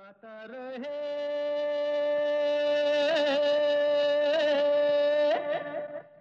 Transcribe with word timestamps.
गाता 0.00 0.44
रहे। 0.50 0.98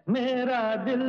मेरा 0.10 0.64
दिल। 0.76 1.04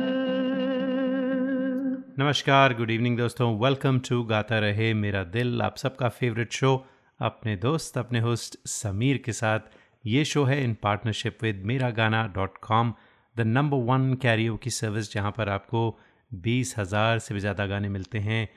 नमस्कार 2.19 2.73
गुड 2.73 2.91
इवनिंग 2.91 3.17
दोस्तों। 3.17 3.49
वेलकम 3.59 3.99
टू 4.09 4.21
गाता 4.23 4.59
रहे 4.59 4.93
मेरा 4.93 5.23
दिल, 5.25 5.61
आप 5.61 5.77
सबका 5.77 6.09
फेवरेट 6.09 6.51
शो 6.53 6.73
अपने 7.19 7.55
दोस्त, 7.57 7.97
अपने 7.97 8.19
होस्ट 8.19 8.57
समीर 8.67 9.21
के 9.25 9.33
साथ 9.33 9.59
ये 10.05 10.25
शो 10.25 10.43
है 10.43 10.63
इन 10.63 10.77
partnership 10.83 11.43
with 11.43 11.61
Mera 11.65 11.89
Gaana 12.01 12.25
dot 12.35 12.57
com 12.63 12.93
the 13.35 13.41
number 13.49 13.85
one 13.85 14.13
karaoke 14.57 14.69
service 14.71 15.13
जहाँ 15.13 15.31
पर 15.37 15.49
आपको 15.49 15.87
बीस 16.31 16.75
हज़ार 16.77 17.19
से 17.19 17.33
भी 17.33 17.39
ज़्यादा 17.39 17.65
गाने 17.67 17.89
मिलते 17.89 18.19
हैं। 18.21 18.47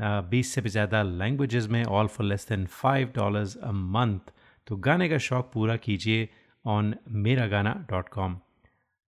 बीस 0.00 0.54
से 0.54 0.60
भी 0.60 0.68
ज़्यादा 0.68 1.02
लैंग्वेजेस 1.02 1.66
में 1.66 1.84
all 1.84 2.06
for 2.06 2.26
less 2.26 2.46
than 2.48 2.66
five 2.66 3.12
dollars 3.16 3.56
a 3.56 3.72
month 3.72 4.32
तो 4.66 4.76
गाने 4.76 5.08
का 5.08 5.18
शौक़ 5.18 5.46
पूरा 5.46 5.76
कीजिए 5.76 6.28
ऑन 6.66 6.94
मेरा 7.08 7.46
गाना 7.46 7.86
डॉट 7.90 8.08
कॉम 8.08 8.38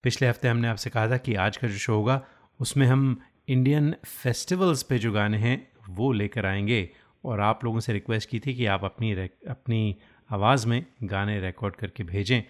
पिछले 0.04 0.28
हफ़्ते 0.28 0.48
हमने 0.48 0.68
आपसे 0.68 0.90
कहा 0.90 1.10
था 1.10 1.16
कि 1.16 1.34
आज 1.34 1.56
का 1.56 1.68
जो 1.68 1.74
शो 1.74 1.94
होगा, 1.94 2.20
उसमें 2.60 2.86
हम 2.86 3.20
इंडियन 3.48 3.94
फेस्टिवल्स 4.04 4.82
पे 4.82 4.98
जो 4.98 5.12
गाने 5.12 5.38
हैं, 5.38 5.68
वो 5.88 6.12
लेकर 6.12 6.46
आएँगे। 6.46 6.90
और 7.24 7.40
आप 7.40 7.64
लोगों 7.64 7.80
से 7.80 7.92
रिक्वेस्ट 7.92 8.28
की 8.30 8.40
थी 8.40 8.54
कि 8.54 8.66
आप 8.66 8.84
अपनी 8.84 9.12
अपनी 9.48 9.96
आवाज़ 10.30 10.66
में 10.68 10.84
गाने 11.04 11.40
रिकॉर्ड 11.40 11.76
करके 11.76 12.04
भेजें। 12.04 12.42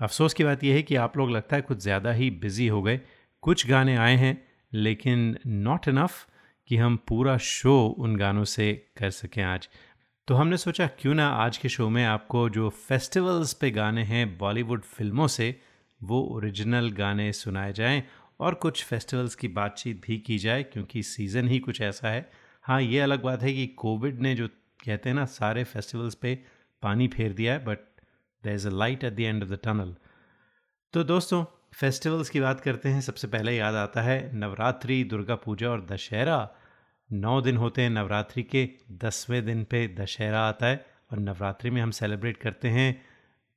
अफसोस 0.00 0.34
की 0.34 0.44
बात 0.44 0.64
यह 0.64 0.74
है 0.74 0.82
कि 0.82 0.96
आप 0.96 1.16
लोग 1.16 1.30
लगता 1.30 1.56
है 1.56 1.62
कुछ 1.62 1.78
ज़्यादा 1.78 2.12
ही 2.12 2.30
बिज़ी 2.30 2.66
हो 2.68 2.82
गए। 2.82 3.00
कुछ 3.42 3.66
गाने 3.66 3.96
आए 3.96 4.16
हैं, 4.16 4.46
लेकिन 4.72 5.38
नॉट 5.46 5.88
इनफ़ 5.88 6.26
कि 6.68 6.76
हम 6.76 6.96
पूरा 7.08 7.36
शो 7.38 7.96
उन 7.98 8.16
गानों 8.16 8.44
से 8.44 8.72
कर 8.96 9.10
सकें 9.10 9.42
आज। 9.42 9.68
तो 10.28 10.34
हमने 10.34 10.56
सोचा, 10.56 10.86
क्यों 10.86 11.14
ना 11.14 11.28
आज 11.28 11.56
के 11.58 11.68
शो 11.68 11.88
में 11.88 12.04
आपको 12.04 12.48
जो 12.48 12.68
फेस्टिवल्स 12.70 13.52
पे 13.52 13.70
गाने 13.70 14.02
हैं 14.02 14.38
बॉलीवुड 14.38 14.82
फ़िल्मों 14.82 15.26
से, 15.26 15.60
वो 16.00 16.20
ओरिजिनल 16.22 16.90
गाने 16.90 17.32
सुनाए 17.32 17.72
जाएँ 17.72 18.02
और 18.40 18.54
कुछ 18.54 18.84
फेस्टिवल्स 18.84 19.34
की 19.34 19.48
बातचीत 19.48 20.02
भी 20.06 20.18
की 20.18 20.38
जाए, 20.38 20.62
क्योंकि 20.62 21.02
सीज़न 21.02 21.48
ही 21.48 21.58
कुछ 21.58 21.80
ऐसा 21.80 22.08
है। 22.08 22.30
हाँ 22.62 22.80
ये 22.82 23.00
अलग 23.00 23.22
बात 23.22 23.42
है 23.42 23.52
कि 23.52 23.66
कोविड 23.66 24.20
ने 24.20 24.34
जो 24.34 24.48
कहते 24.84 25.08
हैं 25.08 25.16
ना, 25.16 25.24
सारे 25.24 25.64
फेस्टिवल्स 25.64 26.14
पे 26.14 26.34
पानी 26.82 27.08
फेर 27.08 27.32
दिया 27.32 27.52
है 27.52 27.64
but 27.64 27.78
there 28.44 28.54
is 28.54 28.68
a 28.68 28.70
light 28.70 29.04
at 29.04 29.12
the 29.12 29.20
end 29.20 29.42
of 29.42 29.50
the 29.50 29.58
tunnel 29.64 29.94
तो 30.94 31.04
दोस्तों, 31.04 31.44
फेस्टिवल्स 31.74 32.30
की 32.30 32.40
बात 32.40 32.60
करते 32.60 32.88
हैं। 32.88 33.00
सबसे 33.00 33.28
पहले 33.28 33.56
याद 33.56 33.74
आता 33.74 34.02
है 34.02 34.30
नवरात्रि, 34.34 35.02
दुर्गा 35.04 35.34
पूजा 35.36 35.70
और 35.70 35.84
दशहरा। 35.86 36.38
नौ 37.12 37.40
दिन 37.40 37.56
होते 37.56 37.82
हैं 37.82 37.90
नवरात्रि 37.90 38.42
के, 38.42 38.68
दसवें 38.90 39.44
दिन 39.44 39.64
पे 39.64 39.88
दशहरा 39.88 40.40
आता 40.40 40.66
है 40.66 40.86
और 41.12 41.18
नवरात्रि 41.18 41.70
में 41.70 41.82
हम 41.82 41.90
सेलिब्रेट 41.90 42.36
करते 42.36 42.68
हैं 42.68 43.02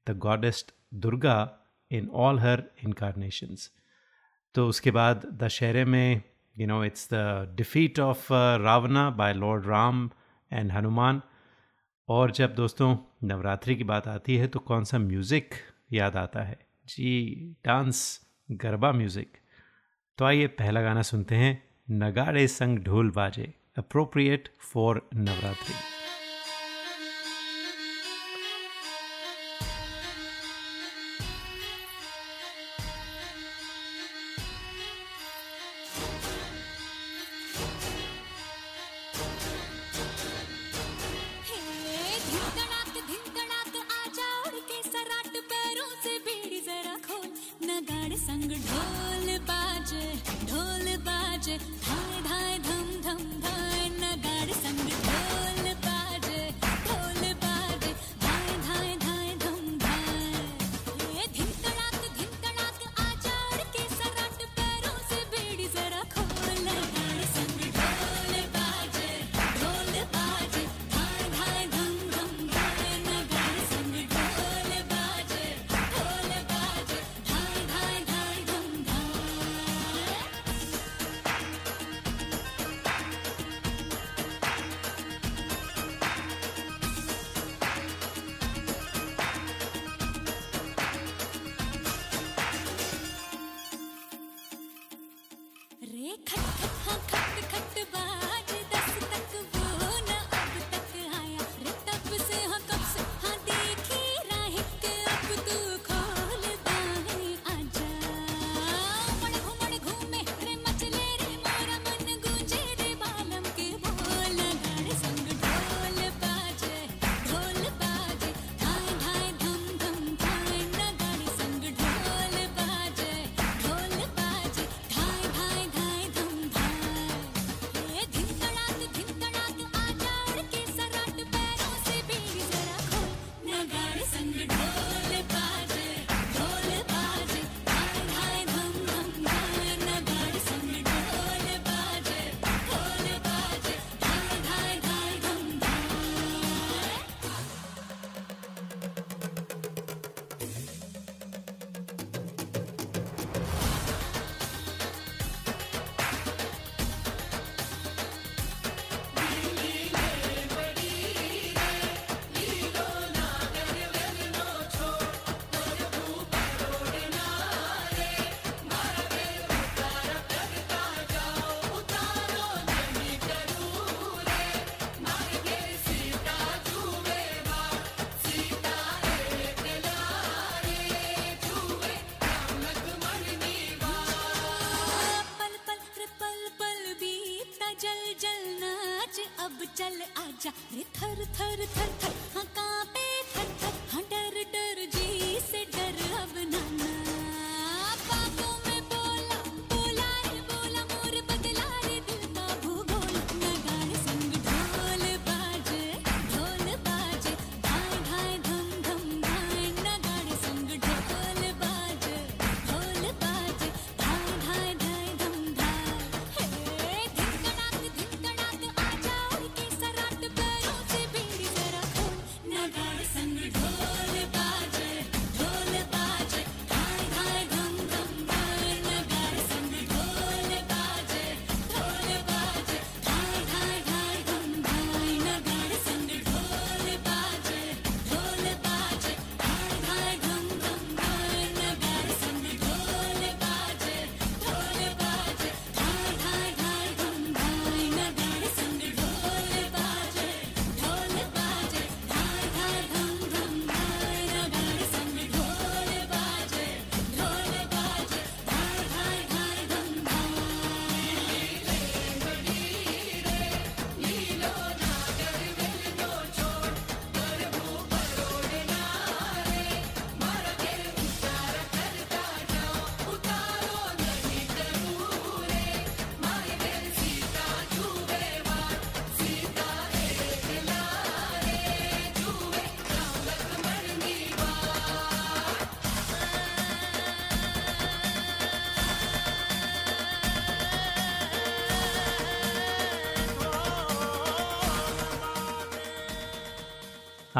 the 0.07 0.17
goddess 0.17 0.71
Durga 0.93 1.57
in 1.91 2.09
all 2.13 2.39
her 2.39 2.63
incarnations 2.83 3.71
तो 4.55 4.67
उसके 4.67 4.91
बाद 4.91 5.25
दशहरे 5.33 5.85
में 5.85 6.21
you 6.59 6.67
know 6.67 6.83
it's 6.83 7.09
the 7.13 7.53
defeat 7.55 7.99
of 7.99 8.27
Ravana 8.33 9.09
by 9.09 9.33
Lord 9.33 9.67
Ram 9.67 10.09
and 10.51 10.71
Hanuman 10.71 11.21
और 12.09 12.31
जब 12.31 12.55
दोस्तों 12.55 12.97
नवरात्रि 13.23 13.75
की 13.75 13.83
बात 13.83 14.07
आती 14.07 14.37
है 14.37 14.47
तो 14.47 14.59
कौन 14.59 14.83
सा 14.83 14.97
म्यूज़िक 14.97 15.53
याद 15.93 16.17
आता 16.17 16.43
है? 16.43 16.59
जी 16.87 17.55
डांस 17.65 18.21
गरबा 18.51 18.91
म्यूज़िक 18.91 19.37
तो 20.17 20.25
आइए 20.25 20.47
पहला 20.47 20.81
गाना 20.81 21.01
सुनते 21.01 21.35
हैं। 21.35 21.70
नगाड़े 21.89 22.47
संग 22.47 22.79
ढोल 22.79 23.09
बाजे 23.11 23.53
अप्रोप्रिएट 23.77 24.49
फॉर 24.73 25.01
नवरात्रि। 25.15 26.00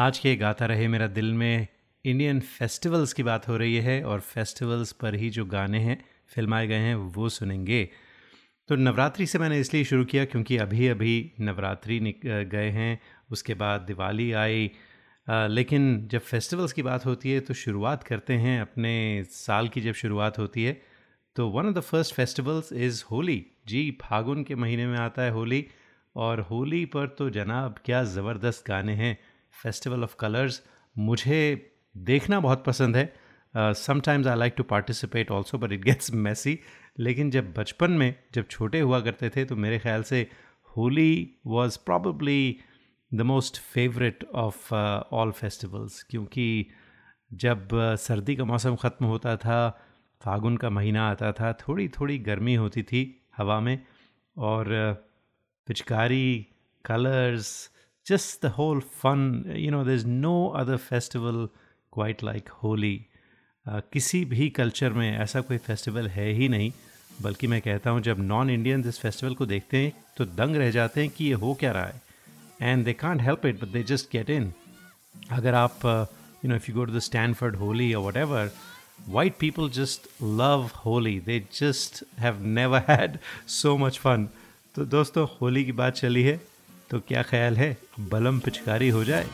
आज 0.02 0.18
के 0.18 0.34
गाता 0.36 0.66
रहे 0.66 0.86
मेरा 0.88 1.06
दिल 1.06 1.32
में 1.32 1.66
इंडियन 2.04 2.38
फेस्टिवल्स 2.40 3.12
की 3.12 3.22
बात 3.22 3.46
हो 3.48 3.56
रही 3.56 3.74
है 3.76 4.02
और 4.04 4.20
फेस्टिवल्स 4.20 4.92
पर 4.92 5.14
ही 5.14 5.28
जो 5.30 5.44
गाने 5.44 5.78
हैं, 5.78 5.96
फिल्माए 6.34 6.66
गए 6.66 6.76
हैं, 6.76 6.94
वो 6.94 7.28
सुनेंगे। 7.28 7.88
तो 8.68 8.76
नवरात्रि 8.76 9.26
से 9.26 9.38
मैंने 9.38 9.60
इसलिए 9.60 9.84
शुरू 9.84 10.04
किया 10.04 10.24
क्योंकि 10.24 10.56
अभी 10.56 10.88
अभी 10.88 11.14
नवरात्रि 11.40 11.98
गए 12.24 12.70
हैं, 12.70 12.98
उसके 13.30 13.54
बाद 13.54 13.80
दिवाली 13.80 14.30
आई। 14.32 14.70
लेकिन 15.28 16.08
जब 16.12 16.20
फेस्टिवल्स 16.20 16.72
की 16.72 16.82
बात 16.82 17.06
होती 17.06 17.32
है 17.32 17.40
तो 17.40 17.54
शुरुआत 17.54 18.02
करते 18.02 18.34
हैं 18.36 18.60
अपने 18.60 18.94
साल 19.30 19.68
की 19.68 19.80
जब 19.80 19.94
शुरुआत 19.94 20.38
होती 20.38 20.64
है 20.64 20.80
तो 21.36 21.48
one 21.48 21.66
of 21.66 21.74
the 21.74 21.80
first 21.80 22.14
festivals 22.14 22.72
is 22.72 23.04
Holi. 23.10 23.44
जी, 23.66 23.90
फागुन 24.02 24.42
के 24.44 24.54
महीने 24.54 24.86
में 24.86 24.98
आता 24.98 25.22
है 25.22 25.30
होली 25.30 25.66
और 26.16 26.40
होली 26.50 26.84
पर 26.86 27.06
तो 27.18 27.30
जनाब 27.30 27.78
क्या 27.84 28.02
ज़बरदस्त 28.04 28.68
गाने 28.68 28.94
हैं। 28.94 29.18
फेस्टिवल 29.62 30.02
ऑफ़ 30.02 30.16
कलर्स 30.16 30.62
मुझे 30.98 31.40
देखना 31.96 32.40
बहुत 32.40 32.64
पसंद 32.64 32.96
है। 32.96 33.12
Sometimes 33.56 34.26
I 34.26 34.36
like 34.36 34.54
to 34.56 34.62
participate 34.62 35.30
also 35.30 35.58
but 35.58 35.72
it 35.72 35.84
gets 35.84 36.12
messy 36.14 36.58
लेकिन 36.98 37.30
जब 37.30 37.52
बचपन 37.54 37.90
में 37.90 38.14
जब 38.34 38.48
छोटे 38.48 38.80
हुआ 38.80 39.00
करते 39.00 39.30
थे 39.30 39.44
तो 39.44 39.56
मेरे 39.56 39.78
ख्याल 39.78 40.02
से 40.02 40.30
Holi 40.76 41.36
was 41.46 41.78
probably 41.84 42.58
the 43.14 43.20
most 43.20 43.60
favourite 43.60 44.24
of 44.24 44.74
all 45.12 45.32
festivals 45.32 46.02
क्योंकि 46.02 46.66
जब 47.32 47.68
uh, 47.68 47.96
सर्दी 47.96 48.36
का 48.36 48.44
मौसम 48.44 48.76
ख़त्म 48.76 49.06
होता 49.06 49.36
था 49.36 49.84
फागुन 50.22 50.56
का 50.56 50.70
महीना 50.70 51.10
आता 51.10 51.32
था 51.32 51.52
थोड़ी 51.52 51.88
थोड़ी 51.88 52.18
गर्मी 52.18 52.54
होती 52.54 52.82
थी 52.82 53.26
हवा 53.36 53.60
में। 53.60 53.86
और 54.36 54.64
uh, 54.64 54.96
पिचकारी 55.66 56.46
colours 56.84 57.70
just 58.06 58.40
the 58.42 58.50
whole 58.50 58.80
fun 59.02 59.44
you 59.54 59.70
know 59.70 59.82
there's 59.84 60.06
no 60.06 60.36
other 60.52 60.78
festival 60.78 61.48
quite 61.92 62.22
like 62.22 62.48
Holi 62.62 62.98
uh, 63.66 63.80
किसी 63.92 64.24
भी 64.24 64.48
कल्चर 64.50 64.92
में 64.92 65.10
ऐसा 65.18 65.40
कोई 65.40 65.58
फेस्टिवल 65.58 66.08
है 66.08 66.30
ही 66.32 66.48
नहीं 66.48 66.70
बल्कि 67.22 67.46
मैं 67.46 67.60
कहता 67.62 67.90
हूँ 67.90 68.00
जब 68.00 68.20
नॉन 68.20 68.50
इंडियन 68.50 68.84
इस 68.88 68.98
फेस्टिवल 69.00 69.34
को 69.34 69.46
देखते 69.46 69.76
हैं 69.76 69.92
तो 70.16 70.24
दंग 70.24 70.56
रह 70.56 70.70
जाते 70.70 71.00
हैं 71.00 71.10
कि 71.16 71.24
ये 71.24 71.34
हो 71.44 71.54
क्या 71.60 71.72
रहा 71.72 71.84
है 71.84 72.02
and 72.62 72.84
they 72.84 72.92
can't 72.92 73.22
help 73.22 73.46
it 73.46 73.60
but 73.62 73.68
they 73.68 73.82
just 73.92 74.10
get 74.12 74.30
in 74.30 74.52
अगर 75.32 75.54
आप 75.54 75.86
you 75.86 76.48
know 76.48 76.56
if 76.56 76.70
you 76.70 76.76
go 76.76 76.84
to 76.84 76.92
the 76.92 76.98
Stanford 77.08 77.56
Holi 77.56 77.92
और 77.94 78.04
whatever 78.16 78.50
white 79.08 79.38
people 79.38 79.68
just 79.68 80.06
love 80.20 80.72
Holi. 80.72 81.18
They 81.18 81.40
just 81.52 82.02
have 82.18 82.40
never 82.40 82.80
had 82.86 83.18
so 83.46 83.76
much 83.78 83.98
fun. 83.98 84.26
तो 84.74 84.84
दोस्तों 84.84 85.26
होली 85.40 85.64
की 85.64 85.72
बात 85.72 85.94
चली 85.94 86.22
है 86.22 86.40
तो 86.92 87.00
क्या 87.00 87.22
ख्याल 87.22 87.56
है? 87.56 87.76
बलम 88.00 88.38
पिचकारी 88.38 88.88
हो 88.88 89.04
जाए। 89.04 89.26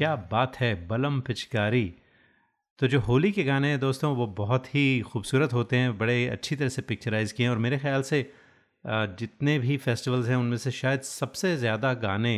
क्या 0.00 0.14
बात 0.30 0.56
है, 0.56 0.74
बलम 0.88 1.20
पिचकारी। 1.20 1.92
तो 2.78 2.86
जो 2.88 2.98
होली 3.00 3.30
के 3.32 3.42
गाने 3.44 3.68
हैं 3.68 3.78
दोस्तों, 3.80 4.14
वो 4.16 4.26
बहुत 4.36 4.66
ही 4.74 5.00
खूबसूरत 5.02 5.52
होते 5.52 5.76
हैं, 5.76 5.96
बड़े 5.98 6.26
अच्छी 6.28 6.56
तरह 6.56 6.68
से 6.68 6.82
पिक्चराइज़ 6.82 7.34
किए 7.34 7.46
हैं 7.46 7.50
और 7.52 7.58
मेरे 7.58 7.78
ख्याल 7.78 8.02
से 8.02 8.20
जितने 8.84 9.58
भी 9.58 9.76
फेस्टिवल्स 9.76 10.28
हैं, 10.28 10.36
उनमें 10.36 10.56
से 10.56 10.70
शायद 10.70 11.00
सबसे 11.02 11.56
ज़्यादा 11.56 11.92
गाने 11.96 12.32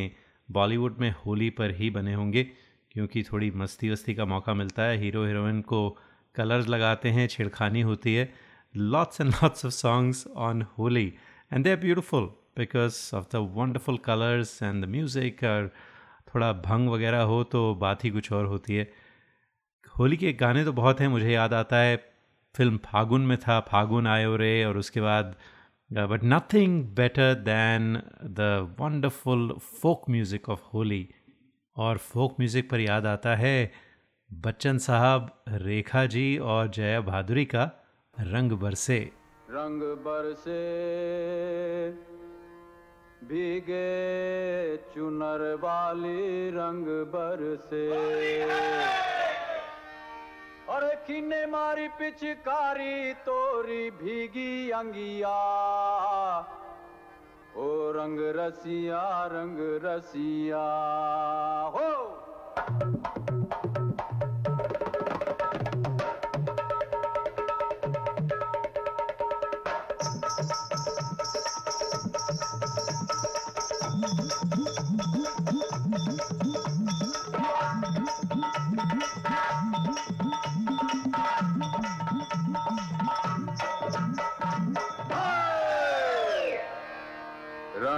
बॉलीवुड 0.49 0.99
में 1.01 1.15
होली 1.17 1.51
पर 1.53 1.75
ही 1.75 1.91
बने 1.91 2.15
होंगे, 2.15 2.43
क्योंकि 2.91 3.23
थोड़ी 3.23 3.51
मस्ती 3.57 3.91
वस्ती 3.91 4.15
का 4.15 4.25
मौका 4.25 4.55
मिलता 4.55 4.83
है। 4.83 4.99
हीरो, 4.99 5.25
हीरोइन 5.27 5.61
को 5.63 5.89
कलर्स 6.35 6.69
लगाते 6.69 7.11
हैं, 7.11 7.29
छेड़खानी 7.29 7.81
होती 7.83 8.15
है। 8.15 8.33
Lots 8.75 9.21
and 9.21 9.31
lots 9.33 9.67
of 9.67 9.73
songs 9.75 10.27
on 10.49 10.67
Holi 10.79 11.07
and 11.53 11.65
they 11.65 11.71
are 11.71 11.77
beautiful 11.79 12.31
because 12.59 12.99
of 13.17 13.25
the 13.33 13.49
wonderful 13.55 13.99
colours 14.05 14.63
and 14.63 14.85
the 14.85 14.89
music 14.89 15.71
थोड़ा 16.35 16.53
भंग 16.63 16.89
वगैरह 16.89 17.23
हो 17.25 17.43
तो 17.45 17.75
बात 17.75 18.05
ही 18.05 18.11
कुछ 18.11 18.33
और 18.33 18.47
होती 18.47 18.77
है। 18.77 18.91
होली 19.95 20.17
के 20.17 20.33
गाने 20.33 20.65
तो 20.65 20.73
बहुत 20.73 21.01
हैं, 21.01 21.09
मुझे 21.09 21.31
याद 21.31 21.55
आता 21.55 21.77
है। 21.77 21.97
फ़िल्म 22.55 22.77
फागुन 22.85 23.27
में 23.27 23.37
था, 23.39 23.61
फागुन 23.63 24.07
आयो 24.07 24.37
रे, 24.37 24.65
और 24.65 24.77
उसके 24.77 25.01
बाद 25.01 25.35
but 25.91 26.21
nothing 26.25 26.85
better 26.97 27.35
than 27.37 27.97
the 28.25 28.77
wonderful 28.81 29.53
folk 29.61 30.09
music 30.11 30.49
of 30.49 30.63
Holi. 30.75 31.09
और 31.77 31.99
फोक 31.99 32.37
म्यूज़िक 32.41 32.71
पर 32.71 32.81
याद 32.81 33.07
आता 33.07 33.35
है 33.37 33.73
बच्चन 34.31 34.79
साहब, 34.79 35.31
रेखा 35.49 36.05
जी 36.07 36.37
और 36.39 36.69
जया 36.69 37.01
भादुरी 37.01 37.45
का 37.45 37.71
रंग 38.17 38.53
बरसे। 38.53 38.99
रंग 39.51 39.83
बरसे। 40.05 40.61
भीगे 43.23 44.77
चुनर 44.77 45.55
वाली 45.55 46.51
रंग 46.51 46.87
बरसे। 46.87 47.91
और 50.69 50.95
किने 50.95 51.47
मारी 51.47 51.89
पिचकारी 51.89 53.15
तोरी 53.15 53.91
भीगी 53.91 54.71
अंगिया। 54.71 55.39
ओ 57.57 57.93
रंग 57.93 58.21
रसिया 58.21 59.27
रंग 59.27 59.85
रसिया। 59.85 60.65
हो! 61.75 62.22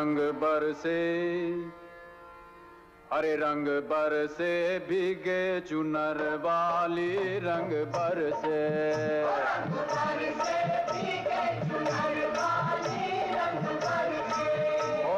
रंग 0.05 0.19
बरसे, 0.19 1.01
अरे 3.13 3.37
रंग 3.37 3.69
बरसे 3.69 4.79
भीगे 4.79 5.61
चुनर 5.61 6.21
वाली 6.43 7.39
रंग 7.39 7.73
बरसे। 7.95 8.61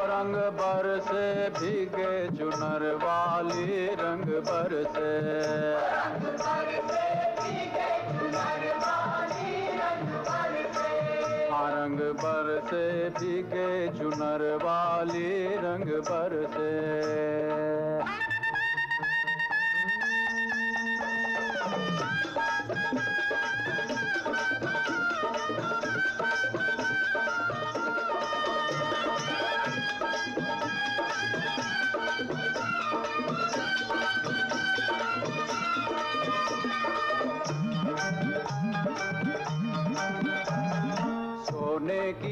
रंग 0.07 0.35
बरसे 0.59 1.49
भीगे 1.49 2.15
चुनर 2.37 2.87
वाली 3.03 3.85
रंग 3.99 4.27
बरसे। 4.47 5.15
रंग 11.87 11.99
बरसे 12.19 12.83
भीगे 13.09 13.67
चुनर 13.97 14.41
वाली 14.63 15.29
रंग 15.63 15.91
बरसे 16.09 16.71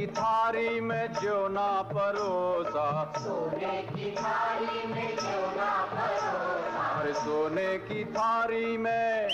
की 0.06 0.12
थारी 0.12 0.82
में 0.82 1.14
जो 1.14 1.48
ना 1.48 1.82
परोसा। 1.82 3.14
सोने 3.18 3.82
की 3.82 4.12
थारी 4.12 4.88
में 4.88 5.16
जो 5.16 5.40
ना 5.56 5.86
परोसा। 5.94 7.02
अरे 7.02 7.14
सोने 7.14 7.78
की 7.78 8.06
थारी 8.06 8.78
में 8.78 9.30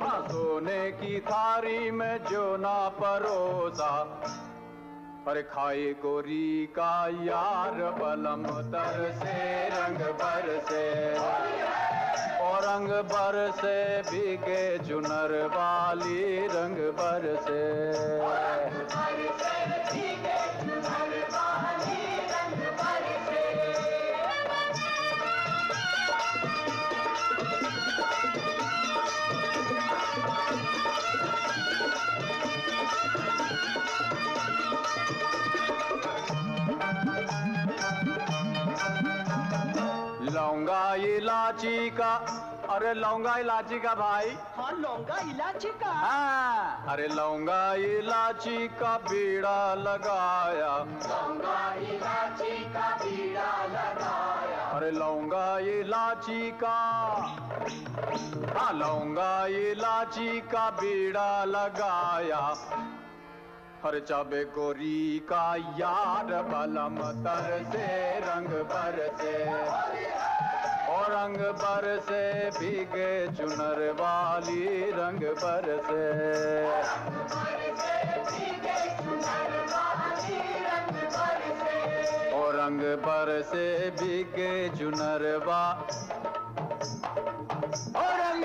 हाँ 0.00 0.26
सोने 0.28 0.90
की 0.92 1.20
थारी 1.20 1.90
में 1.90 2.24
जो 2.24 2.56
ना 2.56 2.88
परोसा। 2.88 4.04
पर 5.26 5.42
खाए 5.42 5.92
गोरी 5.92 6.66
का 6.66 7.08
यार 7.08 7.72
बलम 7.72 8.46
तर 8.46 9.12
से 9.14 9.68
रंग 9.68 9.96
भर 9.96 10.60
से। 10.70 11.83
रंग 12.62 12.88
बर 13.12 13.36
से 13.60 13.76
बिके 14.10 14.62
चुनर 14.78 15.32
वाली 15.56 16.46
रंग 16.46 16.78
बर 16.98 17.34
से। 17.46 17.62
इलाची 41.54 41.90
का। 41.90 42.14
अरे 42.70 42.92
लौंगा 42.94 43.36
इलाची 43.38 43.78
का 43.78 43.94
भाई। 43.94 44.30
हाँ 44.58 44.72
लौंगा 44.74 45.18
इलायची 45.30 45.68
का। 45.78 45.90
हाँ। 45.90 46.86
अरे 46.88 47.06
लौंगा 47.08 47.74
इलाची 47.74 48.66
का 48.74 48.96
बीड़ा 48.98 49.74
लगाया। 49.74 50.72
लौंगा 51.06 51.74
इलाची 51.78 52.56
का 52.74 52.88
बीड़ा 52.98 53.50
लगाया। 53.66 54.62
अरे 54.74 54.90
लौंगा 54.90 55.46
इलाची 55.58 56.50
का। 56.50 56.78
हाँ 58.58 58.72
लौंगा 58.72 59.46
इलाची 59.46 60.40
का 60.50 60.70
बीड़ा 60.70 61.44
लगाया। 61.44 62.42
हर 63.84 63.98
चाबे 64.00 64.44
गोरी 64.44 65.18
का 65.30 65.54
यार 65.78 66.30
बलम 66.50 66.96
तर 67.22 67.64
से 67.72 67.86
रंग 68.20 68.48
भर 68.72 68.96
से। 69.20 70.53
और 70.94 71.12
रंग 71.12 71.38
बर 71.62 71.86
से 72.08 72.22
भीगे 72.58 73.12
चुनर 73.36 73.80
वाली 74.00 74.90
रंग 74.92 75.22
बर 75.42 75.66
से। 75.86 76.02
रंग 82.56 82.80
बर 83.00 83.30
से 83.42 83.90
भीगे 83.90 84.52
चुनर 84.68 85.24
वा 85.46 85.64
और 87.96 88.12
रंग 88.20 88.44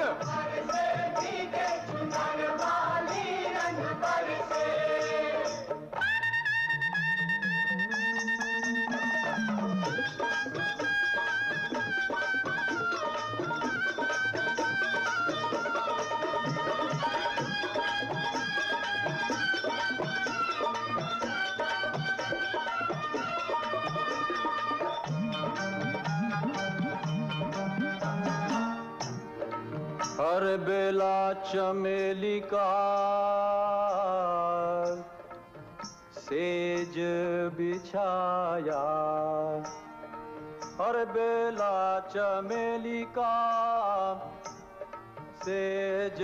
बेला 31.00 31.34
चमेली 31.34 32.40
का 32.40 32.70
सेज 36.12 36.96
बिछाया। 37.56 38.82
हर 40.82 41.06
बेला 41.06 42.00
चमेली 42.00 43.04
का 43.04 43.32
सेज 45.44 46.20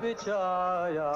बिछाया। 0.00 1.12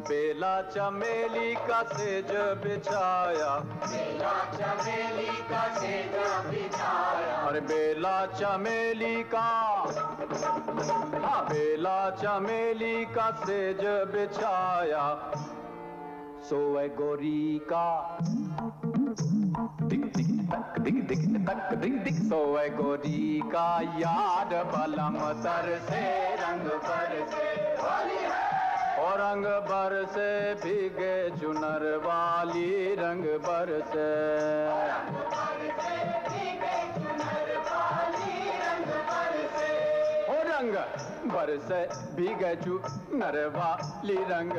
बेला 0.00 0.60
चमेली 0.62 1.54
का 1.54 1.82
सेज 1.82 2.30
बिछाया। 2.62 3.50
बेला 3.82 4.32
चमेली 4.52 5.32
का 5.50 5.62
सेज 5.74 6.14
बिछाया 6.46 7.36
अरे 7.48 7.60
बेला 7.60 8.14
चमेली 8.26 9.22
का। 9.34 9.48
हाँ 11.22 11.44
बेला 11.44 11.98
चमेली 12.10 13.04
का 13.04 13.30
सेज 13.44 13.84
बिछाया। 14.14 15.04
सोए 16.42 16.88
गोरी 16.88 17.60
का। 17.72 18.18
दिक 19.82 20.04
दिक 20.16 20.30
तक 20.52 20.78
दिक 20.80 21.06
दिक 21.08 21.26
तक 21.48 21.74
दिक 21.74 22.02
दिक 22.04 22.14
सोए 22.22 22.68
गोरी 22.70 23.42
का। 23.46 23.68
याद 23.98 24.54
बलम 24.72 25.18
तर 25.42 25.78
से, 25.90 26.04
रंग 26.36 26.68
पर 26.80 27.26
से 27.30 27.76
और 27.76 28.10
रंग 29.22 29.44
बर 29.70 29.94
से 30.14 30.28
भीगे 30.64 31.14
चुनर 31.40 31.84
वाली 32.06 32.94
रंग 33.02 33.24
बर 33.46 33.78
से। 33.92 34.10
रंग 40.62 40.76
बरसे 41.32 41.78
भीगे 42.16 42.54
चुनर 42.62 43.46
वाली 43.56 44.16
रंग 44.30 44.56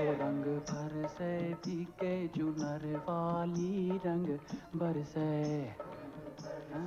ओ 0.00 0.12
रंग 0.22 0.44
बरसे 0.70 1.32
भीगे 1.66 2.16
चुनर 2.36 2.86
वाली 3.08 3.98
रंग 4.06 4.28
बरसे 4.80 5.28
ओ 6.74 6.78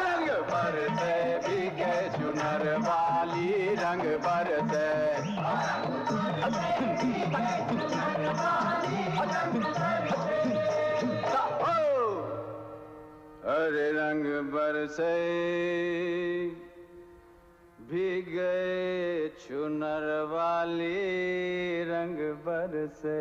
रंग 0.00 0.28
बरसे 0.50 1.14
भीगे 1.46 1.94
चुनर 2.16 2.64
वाली 2.82 3.48
रंग 3.80 4.04
बरसे। 4.26 4.84
हरे 13.46 13.88
रंग 13.92 14.24
बरसे 14.52 15.16
भीगे 17.88 18.54
चुनर 19.40 20.06
वाली 20.30 20.94
रंग 21.90 22.18
बरसे। 22.46 23.20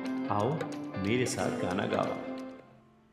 आओ 0.38 0.48
मेरे 1.06 1.26
साथ 1.34 1.60
गाना 1.64 1.86
गाओ 1.96 2.14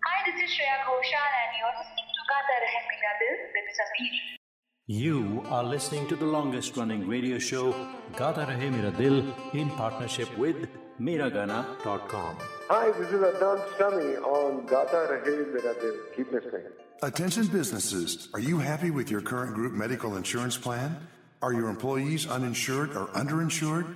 Hi, 0.05 0.17
this 0.27 0.37
is 0.45 0.53
Shreya 0.53 0.77
Ghoshal 0.85 1.33
and 1.41 1.51
you're 1.59 1.73
listening 1.79 2.07
to 2.17 2.23
Gata 2.31 2.55
Rahe 2.63 2.79
Mera 2.91 3.13
Dil 3.21 3.37
with 3.55 3.69
Sameer. 3.79 4.15
You 4.87 5.43
are 5.57 5.63
listening 5.63 6.07
to 6.11 6.15
the 6.23 6.29
longest 6.35 6.77
running 6.77 7.07
radio 7.07 7.39
show 7.49 7.65
Gata 8.21 8.47
Rahe 8.51 8.69
Mera 8.77 8.91
Dil 9.01 9.19
in 9.61 9.69
partnership 9.81 10.37
with 10.37 10.67
Miragana.com. 10.99 12.37
Hi, 12.69 12.91
this 12.99 13.09
is 13.17 13.21
Adnan 13.31 13.61
Sami 13.77 14.15
on 14.33 14.65
Gata 14.73 15.03
Rahe 15.13 15.35
Mera 15.53 15.73
Dil. 15.81 15.95
Keep 16.17 16.31
listening. 16.37 16.67
Attention 17.01 17.47
businesses, 17.47 18.29
are 18.33 18.39
you 18.39 18.59
happy 18.59 18.91
with 18.91 19.09
your 19.11 19.21
current 19.21 19.53
group 19.55 19.73
medical 19.73 20.15
insurance 20.17 20.57
plan? 20.57 20.97
Are 21.41 21.53
your 21.53 21.69
employees 21.69 22.27
uninsured 22.39 22.95
or 22.95 23.07
underinsured? 23.21 23.95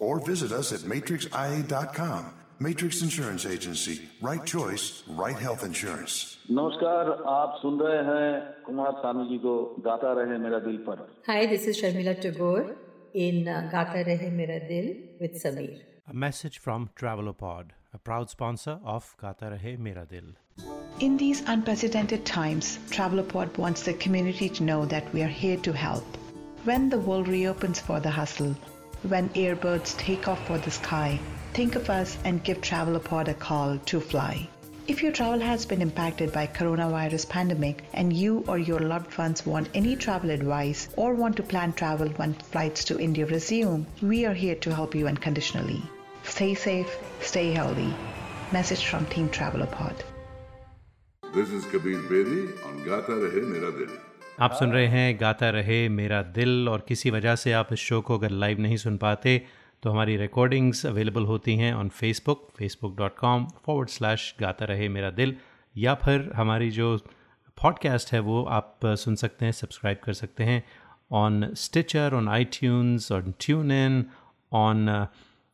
Or 0.00 0.18
visit 0.20 0.52
us 0.52 0.72
at 0.72 0.80
matrixia.com. 0.80 2.24
Matrix 2.58 3.02
Insurance 3.02 3.44
Agency. 3.44 4.08
Right 4.22 4.44
choice, 4.44 5.02
right 5.08 5.38
health 5.46 5.62
insurance. 5.64 6.38
नमस्कार 6.50 7.10
आप 7.28 7.58
सुन 7.62 7.78
रहे 7.80 7.98
हैं 8.08 8.62
कुमार 8.66 8.92
सानू 9.02 9.24
जी 9.30 9.38
को 9.44 9.54
गाता 9.86 10.12
रहे 10.20 10.38
मेरा 10.44 10.58
दिल 10.66 10.76
पर 10.88 11.06
Hi, 11.26 11.44
this 11.52 11.66
is 11.72 11.80
Sharmila 11.80 12.14
Tagore 12.20 12.76
in 13.24 13.48
uh, 13.48 13.68
Gata 13.72 14.04
Rahe 14.08 14.32
Mera 14.38 14.58
Dil 14.68 14.88
with 15.20 15.34
Sameer. 15.42 15.80
A 16.08 16.14
message 16.14 16.58
from 16.58 16.88
Travelopod, 17.00 17.72
a 17.92 17.98
proud 17.98 18.30
sponsor 18.30 18.78
of 18.84 19.14
Gata 19.20 19.50
Rahe 19.56 19.78
Mera 19.78 20.06
Dil. 20.06 20.32
In 21.00 21.18
these 21.18 21.42
unprecedented 21.46 22.24
times, 22.24 22.78
Travelopod 22.90 23.58
wants 23.58 23.82
the 23.82 23.92
community 23.94 24.48
to 24.48 24.62
know 24.62 24.86
that 24.86 25.12
we 25.12 25.22
are 25.22 25.34
here 25.44 25.58
to 25.58 25.72
help. 25.72 26.04
When 26.64 26.88
the 26.88 26.98
world 26.98 27.28
reopens 27.28 27.80
for 27.80 28.00
the 28.00 28.10
hustle, 28.10 28.54
when 29.03 29.29
airbirds 29.29 29.97
take 29.97 30.27
off 30.27 30.45
for 30.47 30.57
the 30.57 30.71
sky, 30.71 31.19
think 31.53 31.75
of 31.75 31.89
us 31.89 32.17
and 32.23 32.43
give 32.43 32.61
Travelopod 32.61 33.27
a 33.27 33.33
call 33.33 33.77
to 33.87 33.99
fly. 33.99 34.47
If 34.87 35.01
your 35.03 35.11
travel 35.11 35.39
has 35.39 35.65
been 35.65 35.81
impacted 35.81 36.33
by 36.33 36.47
coronavirus 36.47 37.29
pandemic 37.29 37.83
and 37.93 38.11
you 38.11 38.43
or 38.47 38.57
your 38.57 38.79
loved 38.79 39.17
ones 39.17 39.45
want 39.45 39.69
any 39.73 39.95
travel 39.95 40.31
advice 40.31 40.89
or 40.97 41.13
want 41.13 41.37
to 41.37 41.43
plan 41.43 41.73
travel 41.73 42.09
when 42.09 42.33
flights 42.33 42.83
to 42.85 42.99
India 42.99 43.25
resume, 43.25 43.85
we 44.01 44.25
are 44.25 44.33
here 44.33 44.55
to 44.55 44.75
help 44.75 44.93
you 44.95 45.07
unconditionally. 45.07 45.81
Stay 46.23 46.55
safe, 46.55 46.97
stay 47.21 47.51
healthy. 47.51 47.93
Message 48.51 48.85
from 48.85 49.05
Team 49.05 49.29
Travelopod. 49.29 49.95
This 51.33 51.49
is 51.51 51.63
Kabir 51.65 51.99
Bedi 52.09 52.65
on 52.65 52.83
Gata 52.83 53.13
Rahe 53.13 53.47
Mera 53.47 53.71
Dil. 53.71 54.10
आप 54.41 54.53
सुन 54.53 54.71
रहे 54.71 54.87
हैं 54.87 55.17
गाता 55.19 55.49
रहे 55.49 55.89
मेरा 55.89 56.21
दिल, 56.21 56.69
और 56.69 56.85
किसी 56.87 57.09
वजह 57.09 57.35
से 57.35 57.51
आप 57.51 57.73
इस 57.73 57.79
शो 57.79 58.01
को 58.01 58.17
अगर 58.17 58.29
लाइव 58.29 58.59
नहीं 58.59 58.77
सुन 58.77 58.97
पाते 58.97 59.45
तो 59.83 59.89
हमारी 59.89 60.17
रिकॉर्डिंग्स 60.17 60.85
अवेलेबल 60.85 61.23
होती 61.23 61.55
हैं 61.55 61.73
on 61.73 61.89
Facebook 61.89 62.49
Facebook 62.57 62.97
dot 62.97 63.15
com 63.15 63.45
forward 63.65 63.89
slash 63.89 64.35
Gaata 64.39 64.65
Rahe 64.65 64.89
Mera 64.89 65.09
दिल, 65.09 65.35
या 65.77 65.93
फिर 65.93 66.31
हमारी 66.35 66.71
जो 66.71 66.97
पॉडकास्ट 67.61 68.13
है 68.13 68.19
वो 68.19 68.43
आप 68.43 68.79
सुन 68.85 69.15
सकते 69.15 69.45
हैं 69.45 69.51
सब्सक्राइब 69.51 69.97
कर 70.03 70.13
सकते 70.13 70.43
हैं 70.43 70.63
on 71.11 71.53
Stitcher 71.53 72.13
on 72.13 72.29
iTunes 72.45 73.11
on 73.11 73.33
TuneIn 73.71 74.05
on 74.53 75.07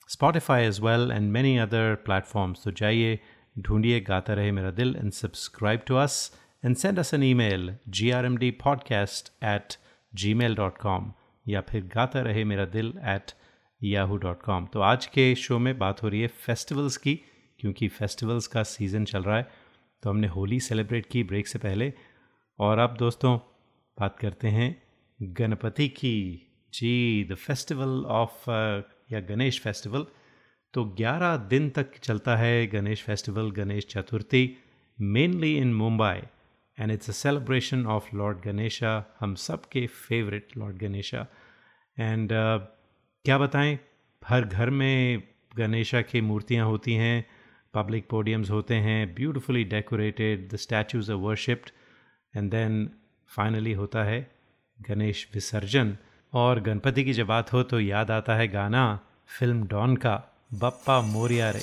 Spotify 0.10 0.64
as 0.64 0.80
well 0.82 1.12
and 1.12 1.32
many 1.32 1.58
other 1.58 1.96
platforms 1.96 2.64
तो 2.64 2.72
जाइए, 2.72 3.20
ढूंढिए 3.60 4.00
Gaata 4.02 4.34
Rahe 4.34 4.52
Mera 4.52 4.72
Dil 4.72 4.96
and 4.96 5.12
subscribe 5.12 5.82
to 5.88 5.96
us. 5.96 6.20
And 6.64 6.78
send 6.78 6.98
us 6.98 7.14
an 7.14 7.24
email, 7.24 7.64
grmdpodcast 7.90 9.30
at 9.44 9.76
gmail.com 10.14 11.04
या 11.48 11.62
फिर 11.62 11.84
गाता 11.84 12.22
रहे 12.22 12.44
मेरा 12.44 12.66
दिल 12.66 12.94
at 13.08 13.34
yahoo.com 13.82 14.68
तो 14.74 14.80
आज 14.80 15.06
के 15.06 15.36
शो 15.36 15.60
में 15.60 15.78
बात 15.78 16.04
हो 16.04 16.08
रही 16.08 16.22
है 16.22 16.28
फेस्टिवल्स 16.28 16.98
की, 16.98 17.16
क्योंकि 17.60 17.88
फेस्टिवल्स 17.88 18.48
का 18.48 18.64
सीज़न 18.64 19.06
चल 19.06 19.24
रहा 19.24 19.38
है 19.38 19.48
तो 20.04 20.10
हमने 20.10 20.28
होली 20.28 20.60
सेलिब्रेट 20.60 21.06
की 21.06 21.24
ब्रेक 21.24 21.48
से 21.48 21.60
पहले। 21.60 21.94
और 22.60 22.80
अब 22.80 22.96
दोस्तों, 23.00 23.38
बात 24.00 24.18
करते 24.20 24.48
हैं 24.48 24.84
गणपति 25.22 25.88
की। 25.90 26.44
जी 26.74 27.28
द 27.32 27.36
फेस्टिवल 27.36 28.06
ऑफ़ 28.06 28.50
या 29.12 29.20
गणेश 29.20 29.60
फेस्टिवल 29.62 30.06
तो 30.74 30.96
11 31.02 31.38
दिन 31.50 31.70
तक 31.70 31.98
चलता 31.98 32.36
है 32.36 32.68
Ganesh 32.68 33.04
festival 33.04 33.52
Ganesh 33.52 33.86
Chaturthi 33.86 34.58
mainly 35.02 35.58
in 35.58 35.74
Mumbai 35.74 36.20
and 36.78 36.92
it's 36.92 37.10
a 37.10 37.14
celebration 37.14 37.86
of 37.86 38.16
Lord 38.16 38.38
Ganesha 38.46 38.92
हम 39.20 39.36
सब 39.36 39.66
के 39.66 39.86
फेवरेट 39.88 40.58
लॉर्ड 40.58 40.78
गणेशा 40.78 41.26
एंड 42.00 42.30
क्या 42.34 43.38
बताएँ? 43.38 43.80
हर 44.22 44.46
घर 44.46 44.70
में 44.70 45.24
गणेशा 45.58 46.02
की 46.02 46.22
मूर्तियाँ 46.22 46.66
होती 46.68 46.94
हैं 46.94 47.26
पब्लिक 47.74 48.08
पोडियम्स 48.10 48.50
होते 48.50 48.76
हैं 48.76 49.16
beautifully 49.16 49.64
decorated 49.64 50.50
the 50.54 50.56
statues 50.56 51.10
are 51.12 51.18
worshipped 51.18 51.70
and 52.36 52.52
then 52.52 52.90
finally 53.28 53.74
होता 53.74 54.04
है 54.04 54.20
गणेश 54.82 55.28
विसर्जन 55.34 55.98
और 56.34 56.60
गणपति 56.60 57.04
की 57.04 57.14
जब 57.14 57.28
बात 57.28 57.54
हो 57.54 57.64
तो 57.64 57.80
याद 57.80 58.12
आता 58.12 58.36
है 58.36 58.48
गाना 58.48 59.00
फ़िल्म 59.40 59.68
डॉन 59.68 59.96
का, 59.96 60.16
बप्पा 60.54 61.02
मोरिया 61.02 61.50
रे। 61.52 61.62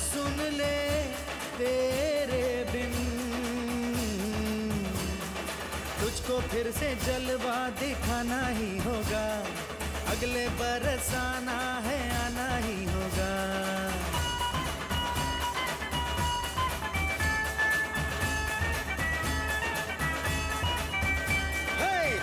सुन 0.00 0.36
ले 0.52 0.76
तेरे 1.58 2.46
बिन। 2.72 2.94
तुझको 6.00 6.40
फिर 6.40 6.70
से 6.70 6.94
जलवा 7.06 7.58
दिखाना 7.68 8.46
ही 8.46 8.78
होगा। 8.78 9.26
अगले 10.10 10.48
बरस 10.48 11.14
आना 11.14 11.60
है, 11.80 12.00
आना 12.26 12.56
ही 12.56 12.84
होगा। 12.84 13.30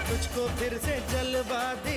तुझको 0.08 0.48
फिर 0.50 0.74
से 0.78 0.96
जलवा 1.12 1.64
दे 1.74 1.97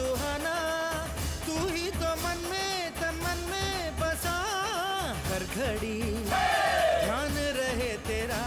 सुहाना, 0.00 0.52
तू 1.46 1.54
ही 1.68 1.90
तो 1.92 2.10
मन 2.20 2.38
में, 2.50 2.92
तन 3.00 3.16
मन 3.24 3.40
में 3.50 3.98
बसा 3.98 4.36
हर 5.26 5.42
घड़ी। 5.56 5.98
ध्यान 6.28 7.34
रहे 7.56 7.90
तेरा, 8.06 8.38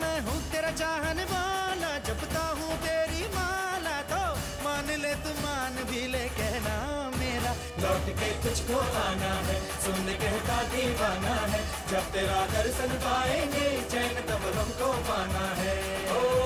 मैं 0.00 0.18
हूँ 0.26 0.36
तेरा 0.52 0.70
चाहन 0.82 1.22
वाला 1.32 1.90
जपता 2.08 2.44
हूँ 2.60 2.76
तेरी 2.84 3.24
माला 3.34 3.96
तो 4.12 4.22
मान 4.64 4.94
ले 5.02 5.14
तू 5.24 5.34
मान 5.40 5.82
भी 5.90 6.06
ले, 6.12 6.24
कहना 6.38 6.76
मेरा। 7.18 7.54
लौट 7.82 8.14
के 8.20 8.30
तुझको 8.44 8.78
आना 9.02 9.34
है, 9.50 9.58
सुन 9.84 10.06
कहता 10.22 10.62
दीवाना 10.74 11.36
है, 11.54 11.60
जब 11.90 12.12
तेरा 12.14 12.40
दर्शन 12.54 12.96
पाएँगे, 13.06 13.68
चैन 13.90 14.24
तब 14.30 14.50
हमको 14.58 14.92
पाना 15.10 15.46
है। 15.62 15.76
ओ 16.16 16.43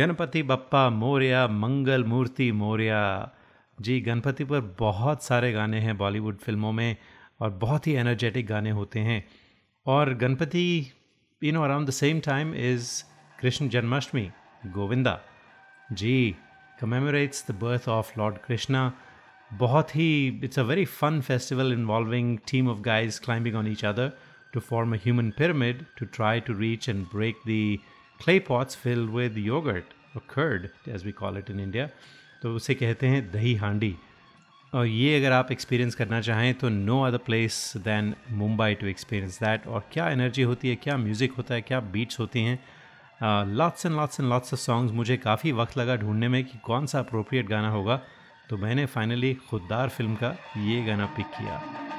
गणपति 0.00 0.42
बप्पा 0.50 0.88
मोरिया 0.90 1.46
मंगल 1.62 2.04
मूर्ति 2.04 2.50
मोरिया। 2.60 3.00
जी, 3.78 4.00
गणपति 4.00 4.44
पर 4.44 4.60
बहुत 4.78 5.22
सारे 5.24 5.52
गाने 5.52 5.80
हैं 5.80 5.96
बॉलीवुड 5.98 6.38
फ़िल्मों 6.38 6.72
में 6.72 6.96
और 7.40 7.50
बहुत 7.60 7.86
ही 7.86 7.92
एनर्जेटिक 8.02 8.46
गाने 8.46 8.70
होते 8.70 9.00
हैं। 9.00 9.24
और 9.86 10.12
Ganpati 10.14 10.64
you 11.42 11.52
know 11.52 11.62
around 11.64 11.88
the 11.88 11.90
same 11.90 12.20
time 12.20 12.54
is 12.54 12.88
Krishna 13.38 13.68
Janmashtami 13.68 14.30
Govinda 14.74 15.18
ji 15.92 16.16
commemorates 16.80 17.44
the 17.50 17.54
birth 17.60 17.88
of 17.88 18.18
Lord 18.18 18.38
Krishna 18.46 18.92
बहुत 19.50 19.94
ही 19.96 20.10
it's 20.44 20.58
a 20.58 20.62
very 20.64 20.84
fun 20.96 21.20
festival 21.28 21.72
involving 21.72 22.36
team 22.50 22.68
of 22.70 22.80
guys 22.82 23.20
climbing 23.24 23.56
on 23.56 23.72
each 23.72 23.84
other 23.84 24.12
to 24.52 24.60
form 24.60 24.94
a 24.94 24.98
human 25.04 25.30
pyramid 25.38 25.84
to 25.98 26.06
try 26.16 26.40
to 26.46 26.58
reach 26.58 26.88
and 26.88 27.06
break 27.14 27.36
the 27.46 27.62
clay 28.22 28.38
pots 28.40 28.74
filled 28.76 29.10
with 29.10 29.36
yogurt, 29.38 29.96
or 30.14 30.22
curd, 30.28 30.70
as 30.94 31.04
we 31.04 31.12
call 31.12 31.42
it 31.42 31.50
in 31.54 31.60
India. 31.60 31.88
तो 32.42 32.54
उसे 32.56 32.74
कहते 32.74 33.06
हैं 33.06 33.30
दही 33.32 33.54
हांडी। 33.56 33.94
और 34.72 34.86
ये 34.86 35.16
अगर 35.18 35.32
आप 35.32 35.50
एक्सपीरियंस 35.52 35.94
करना 35.94 36.20
चाहें 36.20 36.52
तो 36.58 36.68
no 36.68 37.00
other 37.04 37.18
place 37.26 37.72
than 37.84 38.14
Mumbai 38.32 38.74
to 38.80 38.86
experience 38.86 39.38
that 39.40 39.66
और 39.66 39.84
क्या 39.92 40.08
एनर्जी 40.10 40.42
होती 40.42 40.68
है, 40.68 40.76
क्या 40.76 40.96
म्यूज़िक 40.96 41.32
होता 41.32 41.54
है, 41.54 41.62
क्या 41.62 41.80
बीट्स 41.92 42.20
होती 42.20 42.42
हैं। 42.44 42.58
Lots 43.54 43.86
and 43.86 43.94
lots 43.96 44.20
and 44.20 44.28
lots 44.30 44.54
of 44.54 44.60
songs 44.60 44.92
मुझे 44.94 45.16
काफ़ी 45.16 45.52
वक्त 45.52 45.76
लगा 45.78 45.96
ढूँढने 45.96 46.28
में 46.28 46.44
कि 46.44 46.58
कौन 46.64 46.86
सा 46.86 46.98
अप्रोप्रिएट 46.98 47.48
गाना 47.48 47.70
होगा। 47.70 48.00
तो 48.50 48.56
मैंने 48.56 48.86
फाइनली 48.86 49.34
खुददार 49.50 49.88
फ़िल्म 49.88 50.14
का 50.14 50.36
ये 50.58 50.82
गाना 50.86 51.06
पिक 51.16 51.26
किया। 51.38 51.89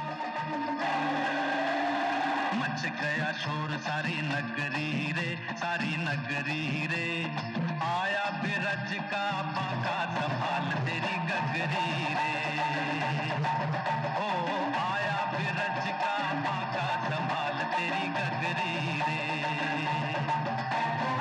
गया 3.01 3.31
शोर 3.41 3.71
सारी 3.85 4.17
नगरी 4.21 5.11
रे 5.17 5.29
सारी 5.61 5.95
नगरी 6.05 6.85
रे 6.91 7.07
आया 7.85 8.25
बिरज 8.41 8.91
का 9.13 9.25
बाका 9.57 9.99
संभाल 10.17 10.67
तेरी 10.87 11.15
गगरी 11.29 11.89
रे 12.19 12.33
ओ 14.25 14.29
आया 14.83 15.19
बिरज 15.33 15.87
का 16.03 16.15
बाका 16.47 16.87
संभाल 17.07 17.57
तेरी 17.75 18.07
गगरी 18.17 18.75
रे 19.07 19.21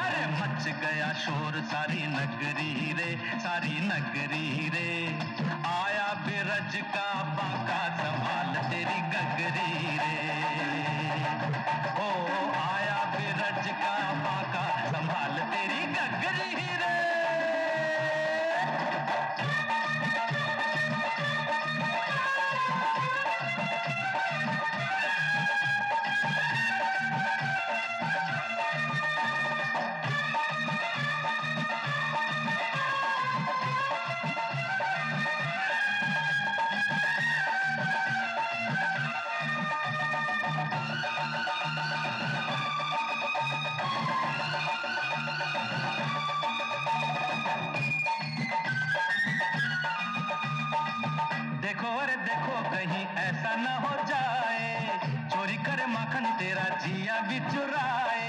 अरे 0.04 0.26
मच 0.40 0.68
गया 0.84 1.12
शोर 1.24 1.60
सारी 1.72 2.06
नगरी 2.16 2.92
रे 3.00 3.10
सारी 3.46 3.78
नगरी 3.92 4.68
रे 4.76 4.88
ऐसा 53.50 53.58
न 53.58 53.70
हो 53.82 53.94
जाए। 54.06 55.26
चोरी 55.26 55.56
करे 55.66 55.86
माखन 55.86 56.24
तेरा 56.38 56.66
जिया 56.82 57.18
भी 57.28 57.38
चुराए 57.50 58.28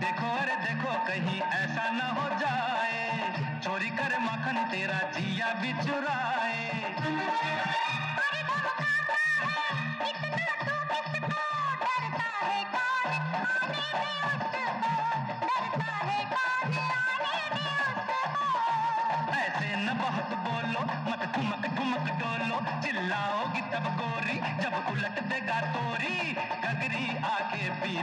देखो 0.00 0.26
अरे 0.40 0.56
देखो, 0.64 0.92
कहीं 1.06 1.40
ऐसा 1.40 1.90
न 1.90 2.00
हो 2.16 2.28
जाए। 2.40 3.60
चोरी 3.64 3.90
करे 4.00 4.18
माखन 4.24 4.64
तेरा 4.72 5.00
जिया 5.12 5.52
भी 5.60 5.72
चुराए 5.84 6.15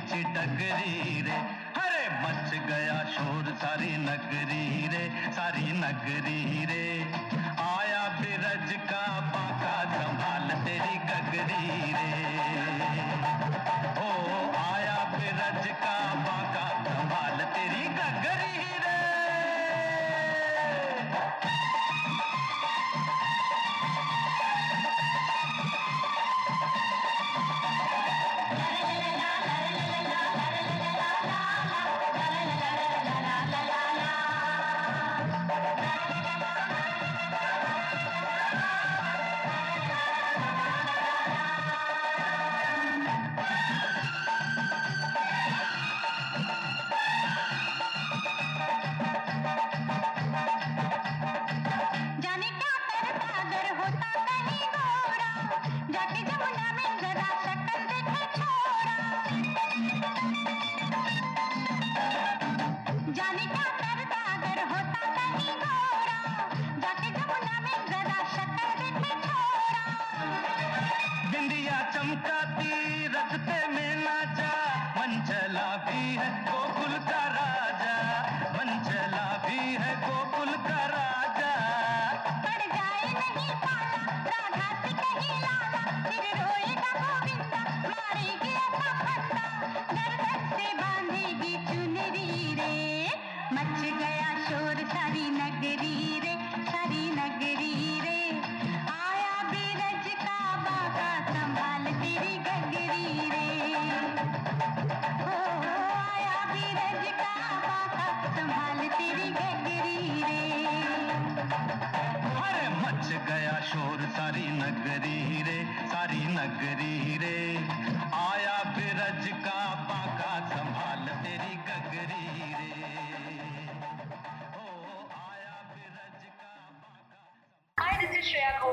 पीछे 0.04 0.22
डगरी 0.36 1.22
रे 1.24 1.36
अरे 1.80 2.04
मच 2.24 2.50
गया 2.68 2.98
शोर 3.16 3.52
सारी 3.64 3.92
नगरी 4.04 4.88
रे 4.94 5.04
सारी 5.32 5.72
नगरी 5.80 6.66
रे। 6.72 6.84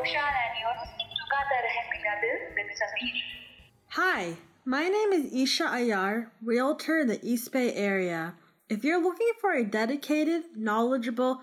Ghoshal 0.00 0.16
and 0.16 0.56
you're 0.58 0.72
listening 0.80 1.08
to 1.10 1.24
with 2.54 2.66
Sameer. 2.78 3.20
Hi, 3.88 4.36
my 4.64 4.88
name 4.88 5.12
is 5.12 5.30
Isha 5.30 5.64
Ayar, 5.64 6.30
realtor 6.42 7.00
in 7.00 7.08
the 7.08 7.20
East 7.22 7.52
Bay 7.52 7.74
area. 7.74 8.32
If 8.70 8.82
you're 8.82 9.02
looking 9.02 9.30
for 9.42 9.52
a 9.52 9.62
dedicated, 9.62 10.56
knowledgeable, 10.56 11.42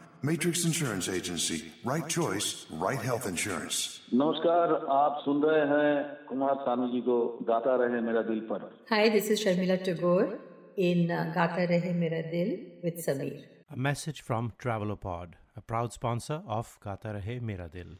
Matrix 0.22 0.64
Insurance 0.64 1.08
Agency. 1.08 1.58
Right 1.84 2.08
choice, 2.08 2.66
right 2.70 3.00
health 3.08 3.26
insurance. 3.26 4.00
नमस्कार 4.14 4.72
आप 4.96 5.20
सुन 5.24 5.42
रहे 5.44 5.64
हैं 5.72 5.92
कुमार 6.28 6.54
सानू 6.66 6.86
जी 6.92 7.00
को 7.08 7.16
गाता 7.50 7.76
रहे 7.82 8.00
मेरा 8.06 8.22
दिल 8.30 8.40
पर 8.50 8.68
Hi, 8.90 9.08
this 9.16 9.30
is 9.34 9.44
Sharmila 9.44 9.76
Tagore 9.88 10.38
in 10.76 11.10
uh, 11.10 11.32
Gata 11.34 11.66
Rahe 11.72 11.94
Mera 11.94 12.22
Dil 12.30 12.56
with 12.82 13.04
Sameer. 13.06 13.44
A 13.72 13.76
message 13.76 14.20
from 14.22 14.52
Travelopod, 14.64 15.34
a 15.56 15.60
proud 15.60 15.92
sponsor 15.92 16.42
of 16.46 16.78
Gata 16.84 17.14
Rahe 17.18 17.40
Mera 17.40 17.68
Dil. 17.68 17.96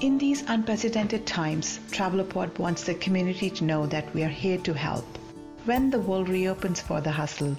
In 0.00 0.18
these 0.18 0.42
unprecedented 0.48 1.26
times, 1.26 1.78
Travelopod 1.90 2.58
wants 2.58 2.84
the 2.84 2.94
community 2.94 3.50
to 3.50 3.64
know 3.64 3.86
that 3.86 4.12
we 4.14 4.22
are 4.24 4.36
here 4.44 4.58
to 4.58 4.74
help. 4.74 5.04
When 5.66 5.90
the 5.90 6.00
world 6.00 6.28
reopens 6.28 6.80
for 6.80 7.00
the 7.00 7.12
hustle, 7.12 7.56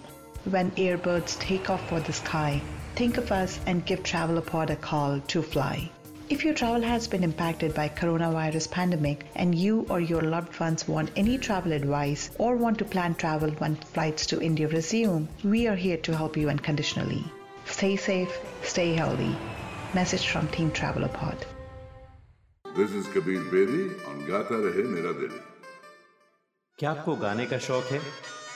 when 0.55 0.71
airbirds 0.71 1.39
take 1.39 1.69
off 1.69 1.87
for 1.89 1.99
the 1.99 2.13
sky, 2.13 2.61
think 2.99 3.17
of 3.17 3.31
us 3.31 3.59
and 3.65 3.85
give 3.85 4.03
Travelopod 4.03 4.69
a 4.69 4.75
call 4.75 5.19
to 5.19 5.41
fly. 5.41 5.89
If 6.27 6.43
your 6.43 6.55
travel 6.55 6.81
has 6.81 7.07
been 7.07 7.23
impacted 7.23 7.75
by 7.75 7.87
coronavirus 7.89 8.71
pandemic 8.71 9.25
and 9.35 9.53
you 9.53 9.85
or 9.89 9.99
your 9.99 10.23
loved 10.23 10.59
ones 10.59 10.87
want 10.87 11.11
any 11.15 11.37
travel 11.37 11.71
advice 11.71 12.31
or 12.39 12.55
want 12.55 12.79
to 12.79 12.85
plan 12.85 13.13
travel 13.13 13.51
when 13.59 13.75
flights 13.75 14.25
to 14.27 14.41
India 14.41 14.67
resume, 14.67 15.27
we 15.43 15.67
are 15.67 15.75
here 15.75 15.97
to 15.97 16.17
help 16.17 16.35
you 16.35 16.49
unconditionally. 16.49 17.23
Stay 17.65 17.95
safe, 17.95 18.39
stay 18.63 18.93
healthy. 18.93 19.35
Message 19.93 20.27
from 20.27 20.47
Team 20.47 20.71
Travelopod. 20.71 21.37
This 22.75 22.91
is 22.91 23.05
Kabir 23.07 23.41
Bedi 23.51 23.83
on 24.07 24.25
Gata 24.25 24.55
Rahe 24.55 24.83
Mera 24.95 25.13
Dil. 25.13 25.31
क्या 26.79 26.89
आपको 26.91 27.15
गाने 27.15 27.45
का 27.45 27.57
शौक 27.65 27.91
है 27.91 27.99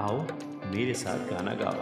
आओ 0.00 0.18
मेरे 0.74 0.94
साथ 0.94 1.18
गाना 1.30 1.54
गाओ. 1.54 1.72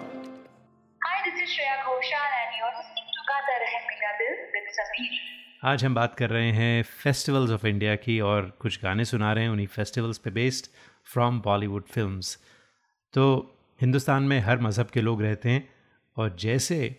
आज 5.64 5.84
हम 5.84 5.94
बात 5.94 6.14
कर 6.14 6.30
रहे 6.30 6.50
हैं 6.52 6.82
फेस्टिवल्स 6.82 7.50
ऑफ़ 7.50 7.66
इंडिया 7.66 7.96
की 7.96 8.20
और 8.20 8.50
कुछ 8.60 8.82
गाने 8.82 9.04
सुना 9.04 9.32
रहे 9.32 9.44
हैं 9.44 9.50
उन्हीं 9.50 9.66
फेस्टिवल्स 9.66 10.18
पे 10.18 10.30
बेस्ड 10.30 10.66
फ्रॉम 11.12 11.40
बॉलीवुड 11.40 11.84
फिल्म्स 11.84 12.38
तो 13.14 13.54
हिंदुस्तान 13.80 14.22
में 14.22 14.40
हर 14.40 14.58
मज़हब 14.58 14.86
के 14.86 15.00
लोग 15.00 15.22
रहते 15.22 15.48
हैं 15.50 15.68
और 16.16 16.36
जैसे 16.36 16.96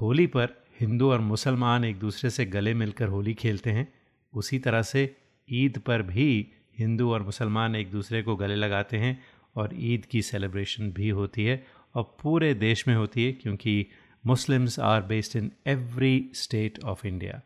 होली 0.00 0.26
पर 0.26 0.64
हिंदू 0.80 1.10
और 1.12 1.20
मुसलमान 1.20 1.84
एक 1.84 1.98
दूसरे 1.98 2.30
से 2.30 2.44
गले 2.44 2.74
मिलकर 2.74 3.08
होली 3.08 3.34
खेलते 3.34 3.70
हैं 3.70 3.92
उसी 4.34 4.58
तरह 4.58 4.82
से 4.82 5.16
ईद 5.48 5.78
पर 5.78 6.02
भी 6.02 6.52
हिंदू 6.78 7.12
और 7.12 7.22
मुसलमान 7.22 7.76
एक 7.76 7.90
दूसरे 7.90 8.22
को 8.22 8.36
गले 8.36 8.54
लगाते 8.54 8.96
हैं 8.96 9.22
और 9.56 9.70
ईद 9.74 10.04
की 10.04 10.22
सेलिब्रेशन 10.22 10.90
भी 10.92 11.08
होती 11.10 11.44
है 11.44 11.62
और 11.94 12.02
पूरे 12.22 12.52
देश 12.54 12.86
में 12.88 12.94
होती 12.94 13.24
है 13.24 13.32
क्योंकि 13.32 13.86
Muslims 14.24 14.78
are 14.80 15.02
based 15.02 15.36
in 15.36 15.50
every 15.66 16.30
state 16.34 16.78
of 16.84 17.06
India 17.06 17.40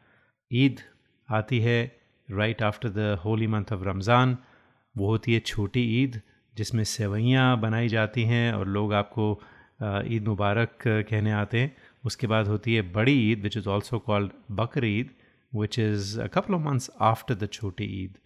Eid 0.51 0.81
आती 1.29 1.59
है 1.61 1.81
right 2.29 2.63
after 2.63 2.89
the 2.89 3.19
holy 3.25 3.47
month 3.47 3.73
of 3.73 3.85
Ramzan 3.85 4.37
वो 4.95 5.07
होती 5.07 5.35
है 5.35 5.41
छोटी 5.41 5.83
ईद 6.03 6.21
जिसमें 6.55 6.83
सेवैयाँ 6.85 7.61
बनाई 7.61 7.89
जाती 7.89 8.23
हैं 8.25 8.53
और 8.53 8.69
लोग 8.69 8.93
आपको 8.95 9.33
ईद 9.83 10.27
मुबारक 10.27 10.79
कहने 10.87 11.33
आते 11.33 11.61
हैं। 11.61 11.75
उसके 12.05 12.27
बाद 12.27 12.47
होती 12.49 12.75
है 12.75 12.83
Badi 12.93 13.13
Eid 13.31 13.43
which 13.43 13.57
is 13.57 13.69
also 13.69 13.99
called 13.99 14.31
Bakr 14.57 14.85
Eid 14.85 15.11
which 15.53 15.79
is 15.79 16.21
a 16.21 16.27
couple 16.27 16.55
of 16.55 16.63
months 16.63 16.91
after 17.01 17.35
the 17.35 17.49
Chhoti 17.53 17.85
Eid. 18.03 18.19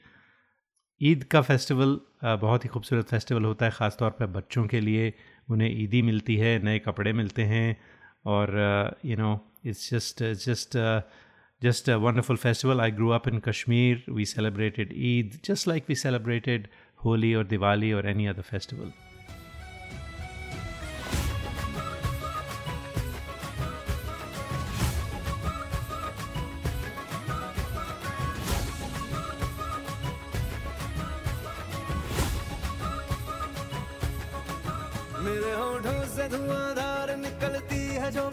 Eid 1.01 1.23
का 1.31 1.41
फेस्टिवल 1.43 1.99
बहुत 2.25 2.65
ही 2.65 2.69
खूबसूरत 2.69 3.09
फेस्टिवल 3.09 3.45
होता 3.45 3.65
है 3.67 3.71
ख़ास 3.73 3.97
तौर 3.99 4.11
पर 4.19 4.27
बच्चों 4.39 4.67
के 4.67 4.81
लिए। 4.81 5.13
उन्हें 5.51 5.71
ईदी 5.83 6.03
मिलती 6.03 6.37
है, 6.37 6.59
नए 6.65 6.79
कपड़े 6.79 7.13
मिलते 7.13 7.43
हैं 7.45 7.77
और 8.27 8.99
you 9.05 9.17
know 9.17 9.33
it's 9.67 9.91
just 9.91 10.23
just 10.47 10.77
just 11.63 11.91
a 11.91 11.97
wonderful 11.97 12.37
festival 12.37 12.81
I 12.81 12.91
grow 12.91 13.09
up 13.11 13.29
in 13.29 13.39
Kashmir 13.49 14.05
we 14.11 14.25
celebrated 14.27 14.93
Eid 15.13 15.39
just 15.45 15.69
like 15.69 15.85
we 15.89 15.95
celebrated 16.03 16.69
Holi 17.05 17.35
और 17.35 17.45
दिवाली 17.47 17.93
और 17.93 18.09
एनी 18.09 18.27
अदर 18.27 18.43
फेस्टिवल 18.43 18.93
होठों 35.53 36.01
से 36.15 36.29
धुआंधार 36.29 37.17
निकलती 37.17 37.83
है 37.95 38.11
जो 38.13 38.30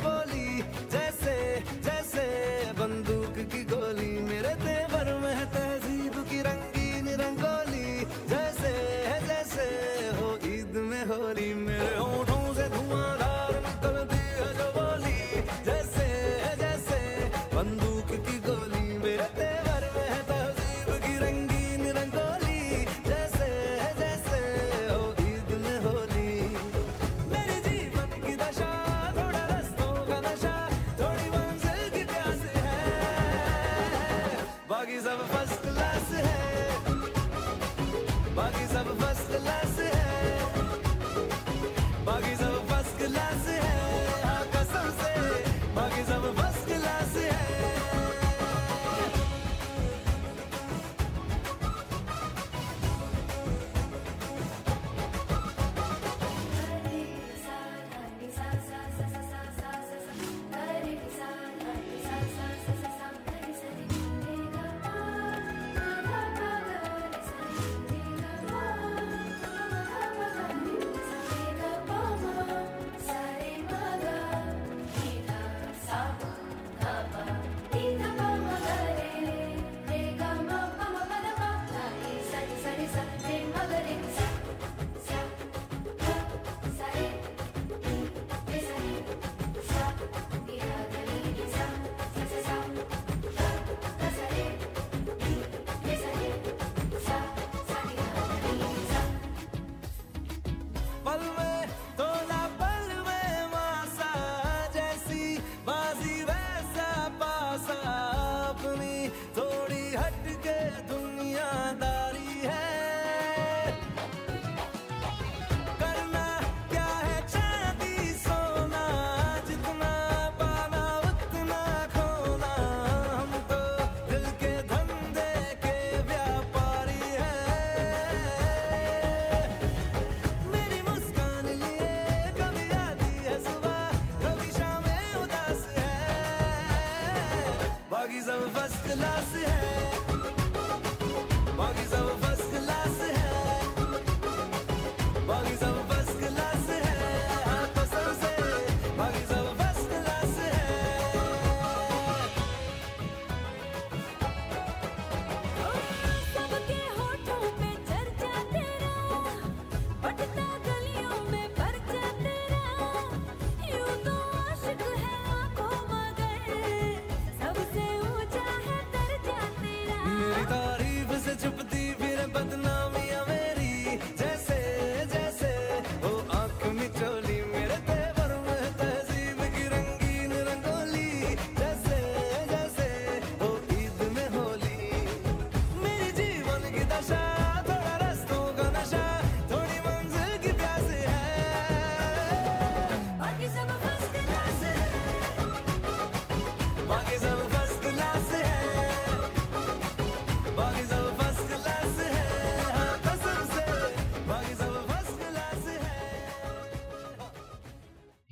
बाकी 138.67 138.75
सब 138.75 138.83
फ़र्स्ट 138.83 138.93
क्लास 138.93 139.33
है 139.35 139.76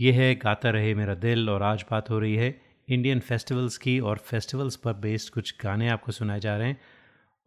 ये 0.06 0.12
है, 0.12 0.34
गाता 0.36 0.70
रहे 0.70 0.94
मेरा 0.96 1.14
दिल 1.16 1.50
और 1.50 1.64
आज 1.64 1.84
बात 1.92 2.10
हो 2.10 2.18
रही 2.20 2.36
है 2.36 2.50
इंडियन 2.88 3.20
फेस्टिवल्स 3.20 3.78
की 3.78 4.00
और 4.00 4.18
फेस्टिवल्स 4.18 4.76
पर 4.76 4.94
बेस्ड 4.96 5.34
कुछ 5.34 5.54
गाने 5.62 5.88
आपको 5.90 6.12
सुनाए 6.12 6.40
जा 6.40 6.56
रहे 6.58 6.68
हैं। 6.68 6.78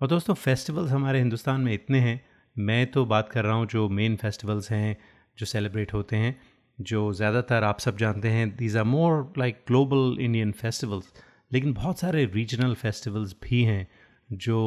और 0.01 0.09
दोस्तों 0.09 0.35
फेस्टिवल्स 0.35 0.91
हमारे 0.91 1.19
हिंदुस्तान 1.19 1.61
में 1.61 1.73
इतने 1.73 1.99
हैं। 2.01 2.21
मैं 2.57 2.91
तो 2.93 3.05
बात 3.05 3.29
कर 3.29 3.45
रहा 3.45 3.55
हूँ 3.55 3.67
जो 3.67 3.89
मेन 3.89 4.17
फेस्टिवल्स 4.17 4.71
हैं, 4.71 4.97
जो 5.39 5.47
सेलिब्रेट 5.47 5.93
होते 5.95 6.17
हैं, 6.17 6.35
जो 6.79 7.13
ज़्यादातर 7.13 7.65
आप 7.65 7.81
सब 7.81 7.97
जानते 7.97 8.29
हैं। 8.29 8.49
These 8.57 8.77
are 8.77 8.85
more 8.87 9.33
like 9.39 9.63
global 9.69 10.21
Indian 10.21 10.53
festivals 10.55 11.13
लेकिन 11.53 11.73
बहुत 11.75 12.01
सारे 12.01 12.25
रीजनल 12.35 12.75
फेस्टिवल्स 12.75 13.37
भी 13.43 13.63
हैं, 13.63 13.87
जो 14.33 14.59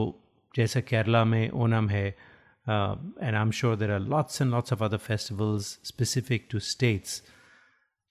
जैसे 0.54 0.82
केरला 0.84 1.26
में 1.26 1.50
ओनम 1.50 1.90
है 1.90 2.08
and 2.08 3.36
I 3.36 3.42
am 3.42 3.52
sure 3.52 3.76
there 3.76 3.92
are 3.92 4.00
lots 4.08 4.42
and 4.42 4.52
lots 4.52 4.74
of 4.74 4.84
other 4.84 5.06
festivals 5.10 5.78
specific 5.86 6.48
to 6.52 6.60
states 6.72 7.22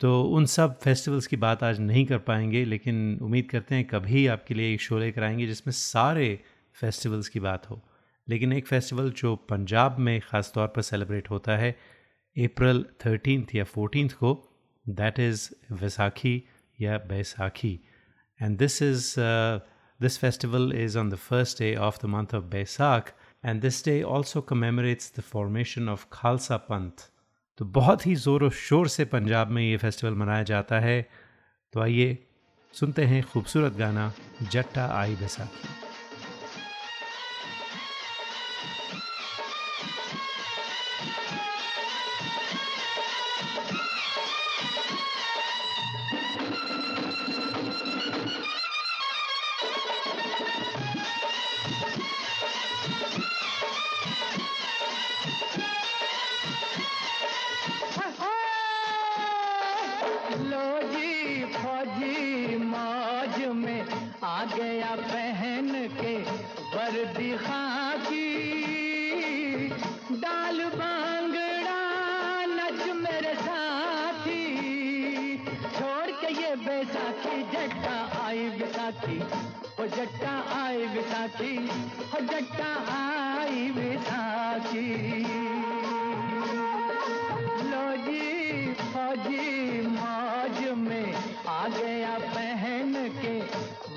तो 0.01 0.22
उन 0.36 0.46
सब 0.46 0.78
फेस्टिवल्स 0.80 1.26
की 1.26 1.36
बात 1.36 1.62
आज 1.62 1.80
नहीं 1.80 2.05
कर 2.07 2.18
पाएँगे, 2.18 2.64
लेकिन 2.64 3.18
उम्मीद 3.22 3.48
करते 3.51 3.74
हैं 3.74 3.84
कभी 3.86 4.26
आपके 4.26 4.55
लिए 4.55 4.72
एक 4.74 4.80
शो 4.80 4.98
लेकर 4.98 5.22
आएँगे 5.22 5.46
जिसमें 5.46 5.72
सारे 5.72 6.38
फेस्टिवल्स 6.76 7.28
की 7.28 7.40
बात 7.40 7.68
हो। 7.70 7.80
लेकिन 8.28 8.53
एक 8.53 8.66
फेस्टिवल 8.66 9.11
जो 9.12 9.34
पंजाब 9.51 9.98
में 9.98 10.20
ख़ास 10.20 10.53
तौर 10.55 10.66
पर 10.66 10.82
सेलिब्रेट 10.82 11.30
होता 11.30 11.57
है 11.57 11.70
अप्रैल 12.36 12.84
थर्टीन 13.07 13.46
या 13.55 13.64
फोर्टीन 13.64 14.09
को 14.09 14.32
दैट 14.86 15.18
इज़ 15.18 15.48
वैसाखी 15.72 16.42
या 16.78 16.98
Baisakhi 17.09 17.78
and 18.40 18.59
this 18.59 18.82
is 18.82 19.14
this 20.01 20.18
festival 20.18 20.72
is 20.74 20.98
on 20.98 21.11
the 21.11 21.14
first 21.14 21.59
day 21.59 21.74
of 21.76 21.98
the 22.03 22.11
month 22.11 22.34
of 22.34 22.44
Baisakh 22.51 23.14
and 23.44 23.61
this 23.62 23.84
day 23.84 24.03
also 24.03 24.40
commemorates 24.51 25.12
the 25.18 25.22
formation 25.22 25.88
of 25.88 26.07
Khalsa 26.12 26.57
Panth 26.57 27.11
तो 27.59 27.64
बहुत 27.64 28.07
ही 28.07 28.14
ज़ोर 28.14 28.44
और 28.44 28.51
शोर 28.51 28.88
से 28.88 29.05
पंजाब 29.05 29.48
में 29.48 29.62
ये 29.62 29.76
फेस्टिवल 29.76 30.14
मनाया 30.14 30.42
जाता 30.42 30.80
है। 30.80 31.01
तो 31.72 31.80
आइए 31.80 32.18
सुनते 32.74 33.05
हैं 33.05 33.22
खूबसूरत 33.22 33.72
गाना 33.72 34.12
जट्टा 34.42 34.86
आई 34.92 35.16
बैसाखी। 35.16 35.80
बैसाखी, 77.21 77.43
जट्टा 77.53 77.97
आई 78.25 78.49
विसाखी 78.49 79.18
ओ 79.81 79.87
जट्टा 79.87 80.33
आई 80.61 80.87
विसाखी 80.95 81.53
ओ 82.16 82.21
जट्टा 82.31 82.71
आई 82.97 83.71
विसाखी 83.77 84.87
लो 87.71 87.85
जी 88.07 88.73
फौजी 88.81 89.81
मौज 89.87 90.59
में 90.79 91.14
आ 91.49 91.68
गया 91.68 92.16
पहन 92.31 92.95
के 93.21 93.35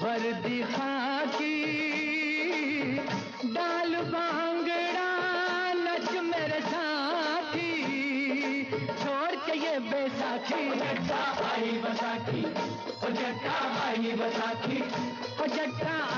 वर्दी 0.03 0.61
खाकी। 0.73 1.55
डाल 3.53 3.95
बांगड़ा, 4.11 5.09
नच 5.85 6.11
मेरे 6.23 6.59
साथी। 6.61 7.71
छोड़ 9.03 9.35
के 9.45 9.59
ये 9.59 9.79
बैसाखी। 9.79 10.69
जट्टा 10.75 11.23
आई 11.51 11.71
बैसाखी। 11.83 12.72
जट्टा 13.09 13.55
भाई 13.75 14.11
बैसाखी। 14.19 14.81
ओ 15.43 15.47
जट्टा। 15.55 16.12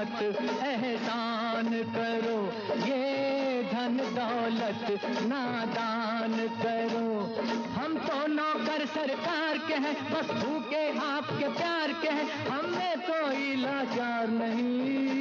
मत 0.00 0.22
एहसान 0.62 1.64
करो। 1.64 2.46
ये 2.86 3.62
धन 3.62 3.96
दौलत 3.96 5.00
ना 5.04 5.64
दान 5.64 6.48
करो। 6.48 7.36
हम 7.72 7.98
तो 7.98 8.26
नौकर 8.26 8.86
सरकार 8.86 9.58
के 9.58 9.74
हैं, 9.74 10.12
बस 10.12 10.44
भूखे 10.44 10.98
आपके 10.98 11.48
प्यार 11.48 11.92
के 11.92 12.08
हैं। 12.08 12.46
हमें 12.46 12.98
कोई 13.00 13.56
लाचार 13.56 14.28
नहीं। 14.28 15.20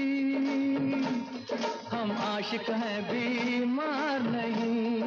हम 1.91 2.11
आशिक 2.11 2.69
हैं, 2.69 3.03
बीमार 3.03 4.19
नहीं। 4.21 4.99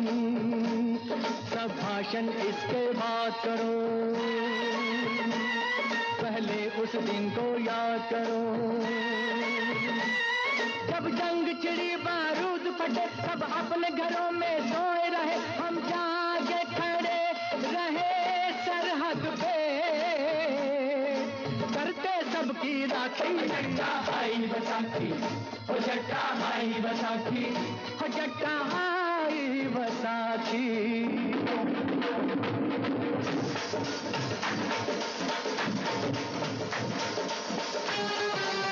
सब 1.51 1.79
भाषण 1.83 2.29
इसके 2.29 2.93
बाद 2.93 3.33
करो। 3.45 4.13
वाले 6.43 6.63
उस 6.83 6.95
दिन 7.07 7.29
को 7.31 7.45
याद 7.63 8.01
करो। 8.13 8.43
जब 10.89 11.05
जंग 11.19 11.47
चिड़ी 11.63 11.97
बारूद 11.97 12.65
फटे 12.79 13.07
सब 13.17 13.43
अपने 13.43 13.91
घरों 13.91 14.31
में 14.31 14.57
सोए 14.71 15.09
रहे। 15.15 15.37
हम 15.59 15.79
जागे 15.87 16.63
खड़े 16.75 17.23
रहे 17.65 18.11
सरहद 18.65 19.23
पे। 19.43 19.57
करते 21.75 22.15
सबकी 22.33 22.75
राखी। 22.87 23.35
जट्टा 23.47 23.93
भाई 24.09 24.51
बसाखी 24.53 25.11
हो 25.71 25.79
जट्टा 25.79 26.25
भाई 26.41 26.73
बसाखी। 26.83 27.45
हो 28.01 28.09
जट्टा 28.19 28.57
भाई 28.73 29.67
Basakhi. 29.77 30.69
Thank 33.73 33.87
you. 38.67 38.72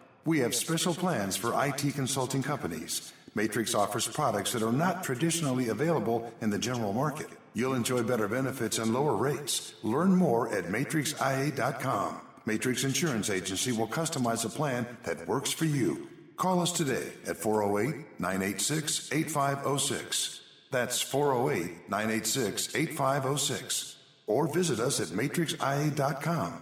We 0.23 0.39
have 0.39 0.53
special 0.53 0.93
plans 0.93 1.35
for 1.35 1.53
IT 1.65 1.95
consulting 1.95 2.43
companies. 2.43 3.11
Matrix 3.33 3.73
offers 3.73 4.07
products 4.07 4.53
that 4.53 4.61
are 4.61 4.71
not 4.71 5.03
traditionally 5.03 5.69
available 5.69 6.31
in 6.41 6.51
the 6.51 6.59
general 6.59 6.93
market. 6.93 7.27
You'll 7.55 7.73
enjoy 7.73 8.03
better 8.03 8.27
benefits 8.27 8.77
and 8.77 8.93
lower 8.93 9.15
rates. 9.15 9.73
Learn 9.81 10.15
more 10.15 10.53
at 10.53 10.65
matrixia.com. 10.65 12.21
Matrix 12.45 12.83
Insurance 12.83 13.29
Agency 13.29 13.71
will 13.71 13.87
customize 13.87 14.45
a 14.45 14.49
plan 14.49 14.85
that 15.03 15.27
works 15.27 15.51
for 15.51 15.65
you. 15.65 16.07
Call 16.37 16.59
us 16.59 16.71
today 16.71 17.13
at 17.27 17.37
408 17.37 18.19
986 18.19 19.11
8506. 19.11 20.41
That's 20.69 21.01
408 21.01 21.89
986 21.89 22.75
8506. 22.75 23.95
Or 24.27 24.47
visit 24.47 24.79
us 24.79 24.99
at 24.99 25.07
matrixia.com. 25.07 26.61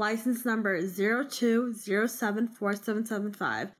License 0.00 0.44
number 0.46 0.80
02074775. 0.80 3.70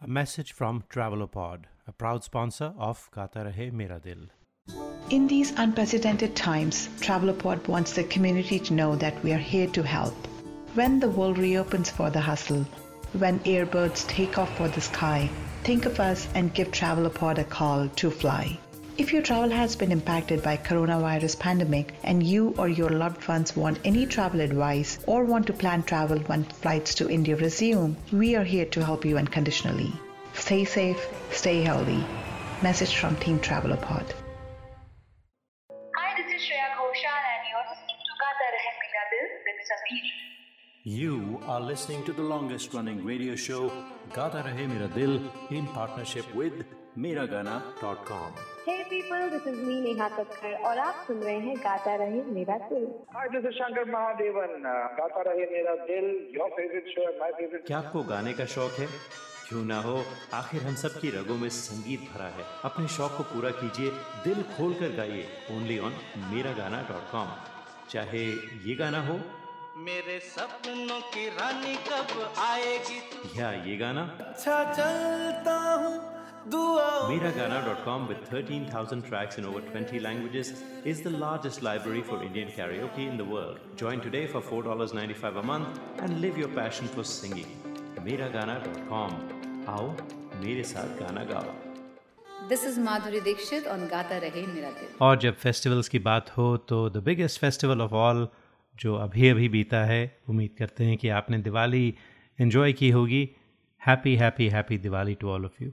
A 0.00 0.06
message 0.06 0.52
from 0.52 0.84
Travelopod, 0.88 1.64
a 1.88 1.92
proud 1.92 2.22
sponsor 2.22 2.72
of 2.78 3.10
Gata 3.10 3.40
Rahe 3.40 3.72
Mera 3.72 3.98
Dil. 3.98 4.28
In 5.10 5.26
these 5.26 5.52
unprecedented 5.56 6.36
times, 6.36 6.88
Travelopod 7.00 7.66
wants 7.66 7.94
the 7.94 8.04
community 8.04 8.60
to 8.60 8.72
know 8.72 8.94
that 8.94 9.20
we 9.24 9.32
are 9.32 9.46
here 9.52 9.66
to 9.70 9.82
help. 9.82 10.14
When 10.74 11.00
the 11.00 11.10
world 11.10 11.38
reopens 11.38 11.90
for 11.90 12.08
the 12.08 12.20
hustle, 12.20 12.64
when 13.14 13.40
airbirds 13.40 14.06
take 14.06 14.38
off 14.38 14.56
for 14.56 14.68
the 14.68 14.80
sky, 14.80 15.28
think 15.64 15.86
of 15.86 15.98
us 15.98 16.28
and 16.36 16.54
give 16.54 16.70
Travelopod 16.70 17.38
a 17.38 17.44
call 17.44 17.88
to 17.88 18.12
fly. 18.12 18.60
If 18.96 19.12
your 19.12 19.22
travel 19.22 19.50
has 19.50 19.74
been 19.74 19.90
impacted 19.90 20.40
by 20.40 20.56
coronavirus 20.56 21.40
pandemic 21.40 21.94
and 22.04 22.22
you 22.22 22.54
or 22.56 22.68
your 22.68 22.90
loved 22.90 23.26
ones 23.26 23.56
want 23.56 23.80
any 23.84 24.06
travel 24.06 24.40
advice 24.40 25.00
or 25.08 25.24
want 25.24 25.48
to 25.48 25.52
plan 25.52 25.82
travel 25.82 26.20
when 26.28 26.44
flights 26.44 26.94
to 26.96 27.10
India 27.10 27.34
resume, 27.34 27.96
we 28.12 28.36
are 28.36 28.44
here 28.44 28.66
to 28.66 28.84
help 28.84 29.04
you 29.04 29.18
unconditionally. 29.18 29.92
Stay 30.34 30.64
safe, 30.64 31.08
stay 31.32 31.62
healthy. 31.62 32.06
Message 32.62 32.96
from 32.96 33.16
Team 33.16 33.40
Travelopod. 33.40 34.06
Hi, 35.96 36.14
this 36.16 36.30
is 36.36 36.42
Shreya 36.46 36.70
Ghoshal 36.78 37.24
and 37.34 37.42
you're 37.50 37.66
listening 37.72 37.98
to 38.06 38.14
Gata 38.22 38.46
Rahe 38.54 38.72
Mera 38.78 39.04
Dil 39.10 39.28
with 39.48 39.60
Sameer. 39.72 40.06
You 40.84 41.40
are 41.46 41.60
listening 41.60 42.04
to 42.04 42.12
the 42.12 42.22
longest 42.22 42.72
running 42.72 43.04
radio 43.04 43.34
show 43.34 43.72
Gata 44.12 44.44
Rahe 44.46 44.68
Mera 44.68 44.86
Dil 44.86 45.20
in 45.50 45.66
partnership 45.66 46.32
with 46.32 46.64
Miragana.com. 46.98 48.32
Hey 48.64 48.84
people, 48.88 49.28
this 49.30 49.46
is 49.46 49.58
me 49.66 49.80
Neha 49.84 50.08
Kakkar 50.10 50.64
और 50.66 50.78
आप 50.78 51.04
सुन 51.06 51.16
रहे 51.16 51.38
हैं 51.38 51.56
गाता 51.56 51.94
रहे 51.94 52.22
मेरा 52.22 52.58
दिल। 52.58 52.86
Hi, 53.14 53.24
this 53.32 53.44
is 53.44 53.56
Shankar 53.58 53.84
Mahadevan. 53.94 54.52
Uh, 54.58 54.84
गाता 54.98 55.22
रहे 55.22 55.46
मेरा 55.46 55.74
दिल, 55.74 56.30
your 56.36 56.48
favorite 56.50 56.92
show 56.94 57.08
and 57.10 57.18
my 57.22 57.30
favorite. 57.40 57.66
क्या 57.66 57.78
आपको 57.78 58.02
गाने 58.02 58.32
का 58.32 58.44
शौक 58.44 58.72
है? 58.72 58.86
क्यों 59.48 59.64
ना 59.64 59.80
हो? 59.80 60.04
आखिर 60.34 60.62
हम 60.62 60.74
सब 60.74 61.00
की 61.00 61.10
रगों 61.10 61.36
में 61.36 61.48
संगीत 61.48 62.00
भरा 62.00 62.24
है। 62.24 62.44
अपने 62.64 62.88
शौक 62.88 63.16
को 63.16 63.22
पूरा 63.22 63.50
कीजिए 63.50 63.90
दिल 64.24 64.42
खोल 64.42 64.74
कर 64.74 64.96
गाइए 64.96 65.26
ओनली 65.50 65.78
ऑन 65.78 65.92
मेरा 66.34 66.52
गाना 66.52 66.82
डॉट 66.82 67.10
कॉम 67.12 67.28
चाहे 67.90 68.24
ये 68.68 68.74
गाना 68.74 69.06
हो। 69.06 69.20
मेरे 69.76 70.20
सपनों 70.20 71.00
की 71.00 71.28
रानी 71.28 71.76
कब 71.76 72.34
आएगी? 72.38 73.00
या 73.40 73.52
ये 73.52 73.76
गाना। 73.76 74.02
अच्छा 74.02 74.64
चलता 74.72 75.58
हूँ। 75.58 76.13
Miragana.com 77.09 78.07
with 78.07 78.19
13,000 78.27 79.03
tracks 79.03 79.37
in 79.37 79.45
over 79.45 79.61
20 79.61 79.99
languages 79.99 80.63
is 80.85 81.01
the 81.01 81.09
largest 81.11 81.61
library 81.61 82.01
for 82.01 82.21
Indian 82.23 82.49
karaoke 82.49 83.07
in 83.07 83.17
the 83.17 83.25
world. 83.25 83.59
Join 83.75 84.01
today 84.01 84.25
for 84.27 84.41
$4.95 84.41 85.39
a 85.39 85.43
month 85.43 85.79
and 85.99 86.21
live 86.21 86.37
your 86.37 86.49
passion 86.49 86.87
for 86.87 87.03
singing. 87.03 87.49
Miragana.com. 88.05 89.11
आओ 89.69 89.87
मेरे 90.43 90.63
साथ 90.63 90.99
गाना 90.99 91.23
गाओ 91.31 91.55
This 92.51 92.63
is 92.63 92.77
Madhuri 92.83 93.19
Dixit 93.25 93.67
on 93.67 93.87
Gata 93.89 94.19
Rahe 94.21 94.45
Mera 94.53 94.71
Dil. 94.77 94.93
और 95.01 95.17
जब 95.25 95.35
festivals 95.43 95.89
की 95.89 95.99
बात 96.07 96.29
हो 96.37 96.55
तो 96.69 96.89
the 96.89 97.03
biggest 97.09 97.39
festival 97.41 97.81
of 97.81 97.93
all 98.05 98.27
जो 98.75 98.95
अभी 98.95 99.27
अभी 99.29 99.49
बीता 99.49 99.83
है 99.85 100.01
उम्मीद 100.29 100.55
करते 100.59 100.85
हैं 100.85 100.97
कि 100.97 101.09
आपने 101.19 101.37
दिवाली 101.49 101.83
एंजॉय 102.41 102.73
की 102.81 102.89
होगी 102.97 103.21
happy 103.81 104.15
happy 104.23 104.47
happy 104.49 104.77
Diwali 104.87 105.15
to 105.21 105.29
all 105.29 105.45
of 105.45 105.61
you 105.61 105.71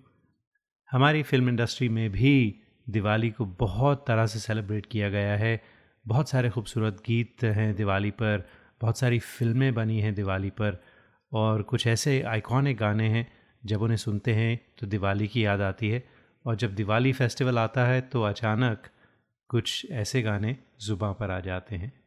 हमारी 0.91 1.23
फ़िल्म 1.23 1.49
इंडस्ट्री 1.49 1.87
में 1.89 2.09
भी 2.11 2.55
दिवाली 2.89 3.29
को 3.31 3.45
बहुत 3.45 4.03
तरह 4.07 4.25
से 4.25 4.39
सेलिब्रेट 4.39 4.85
किया 4.85 5.09
गया 5.09 5.35
है। 5.37 5.61
बहुत 6.05 6.29
सारे 6.29 6.49
खूबसूरत 6.49 6.93
गीत 7.05 7.43
हैं 7.43 7.75
दिवाली 7.75 8.11
पर, 8.11 8.45
बहुत 8.81 8.97
सारी 8.97 9.19
फ़िल्में 9.19 9.73
बनी 9.73 9.99
हैं 10.01 10.13
दिवाली 10.15 10.49
पर, 10.49 10.81
और 11.31 11.61
कुछ 11.61 11.87
ऐसे 11.87 12.21
आइकॉनिक 12.21 12.77
गाने 12.77 13.07
हैं, 13.09 13.27
जब 13.65 13.81
उन्हें 13.81 13.97
सुनते 13.97 14.33
हैं 14.33 14.59
तो 14.79 14.87
दिवाली 14.87 15.27
की 15.27 15.45
याद 15.45 15.61
आती 15.61 15.89
है, 15.89 16.03
और 16.45 16.55
जब 16.55 16.75
दिवाली 16.75 17.13
फेस्टिवल 17.13 17.59
आता 17.59 17.85
है 17.85 18.01
तो 18.01 18.23
अचानक 18.23 18.87
कुछ 19.49 19.87
ऐसे 19.91 20.21
गाने 20.21 20.55
ज़ुबां 20.81 21.13
पर 21.13 21.31
आ 21.31 21.39
जाते 21.39 21.75
हैं। 21.75 22.00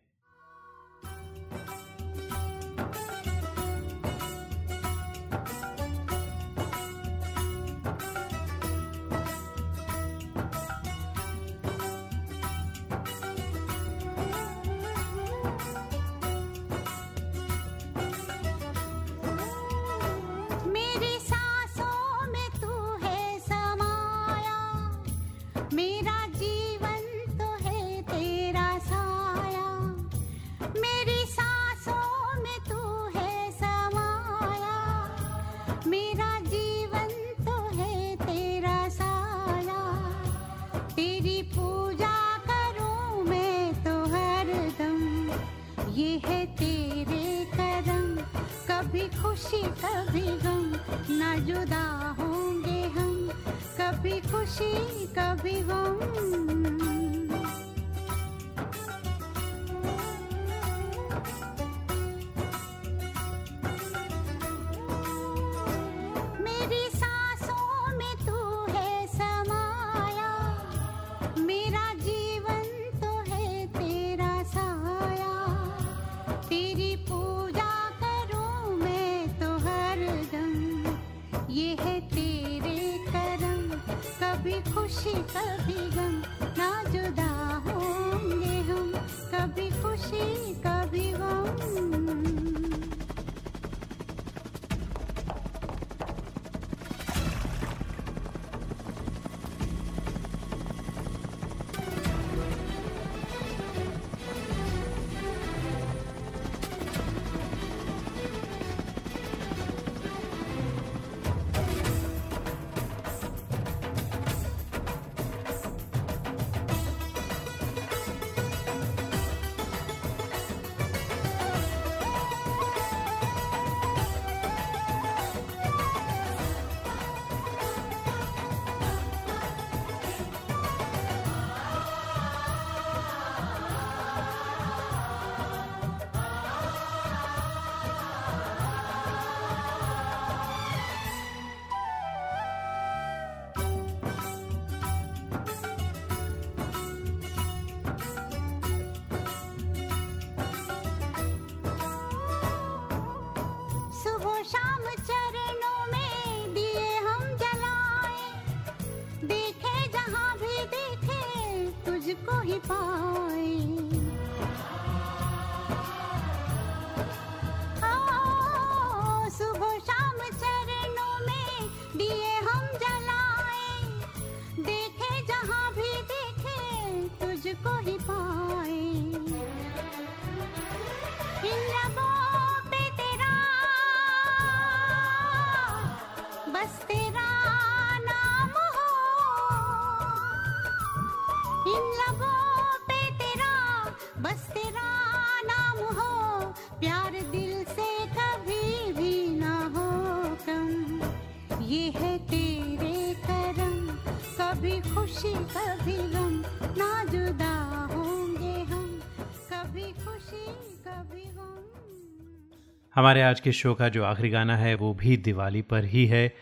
हमारे 212.95 213.23
आज 213.23 213.41
के 213.41 213.53
शो 213.53 213.73
का 213.75 213.89
जो 213.89 214.03
आखिरी 214.05 214.29
गाना 214.31 214.57
है, 214.57 214.75
वो 214.75 214.93
भी 214.95 215.17
दिवाली 215.17 215.63
पर 215.63 215.85
ही 215.85 216.05
है। 216.07 216.35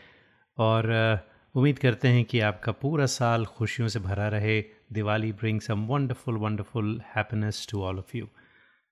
और 0.58 0.86
उम्मीद 1.54 1.78
करते 1.78 2.08
हैं 2.08 2.24
कि 2.24 2.40
आपका 2.40 2.72
पूरा 2.72 3.06
साल 3.06 3.44
खुशियों 3.46 3.88
से 3.88 4.00
भरा 4.00 4.26
रहे। 4.28 4.60
Diwali 4.92 5.32
bring 5.32 5.60
some 5.60 5.86
wonderful 5.86 6.36
wonderful 6.36 7.00
happiness 7.14 7.66
to 7.70 7.82
all 7.82 7.98
of 7.98 8.16
you 8.16 8.26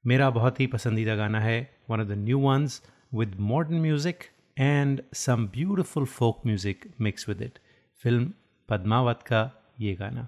मेरा 0.05 0.31
बहुत 0.31 0.61
ही 0.61 0.67
पसंदीदा 0.67 1.17
गाना 1.17 1.41
है 1.41 1.59
one 1.91 2.01
of 2.01 2.09
the 2.09 2.17
new 2.19 2.39
ones 2.39 2.81
with 3.15 3.37
modern 3.51 3.81
music 3.81 4.25
and 4.59 5.03
some 5.15 5.47
beautiful 5.49 6.05
folk 6.07 6.41
music 6.47 6.91
mix 7.01 7.29
with 7.29 7.43
it 7.43 7.59
film 8.05 8.33
Padmaavat 8.69 9.23
का 9.23 9.43
ये 9.81 9.95
गाना। 9.95 10.27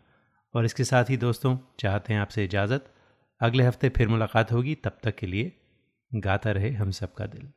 और 0.55 0.65
इसके 0.65 0.85
साथ 0.85 1.11
ही 1.11 1.17
दोस्तों, 1.17 1.57
चाहते 1.81 2.13
हैं 2.13 2.21
आपसे 2.21 2.45
इजाज़त। 2.45 2.93
अगले 3.41 3.65
हफ़्ते 3.65 3.89
फिर 3.89 4.09
मुलाकात 4.09 4.53
होगी, 4.53 4.75
तब 4.75 4.99
तक 5.03 5.17
के 5.17 5.27
लिए 5.27 5.53
गाता 6.15 6.51
रहे 6.51 6.71
हम 6.71 6.91
सबका 6.91 7.27
दिल। 7.27 7.49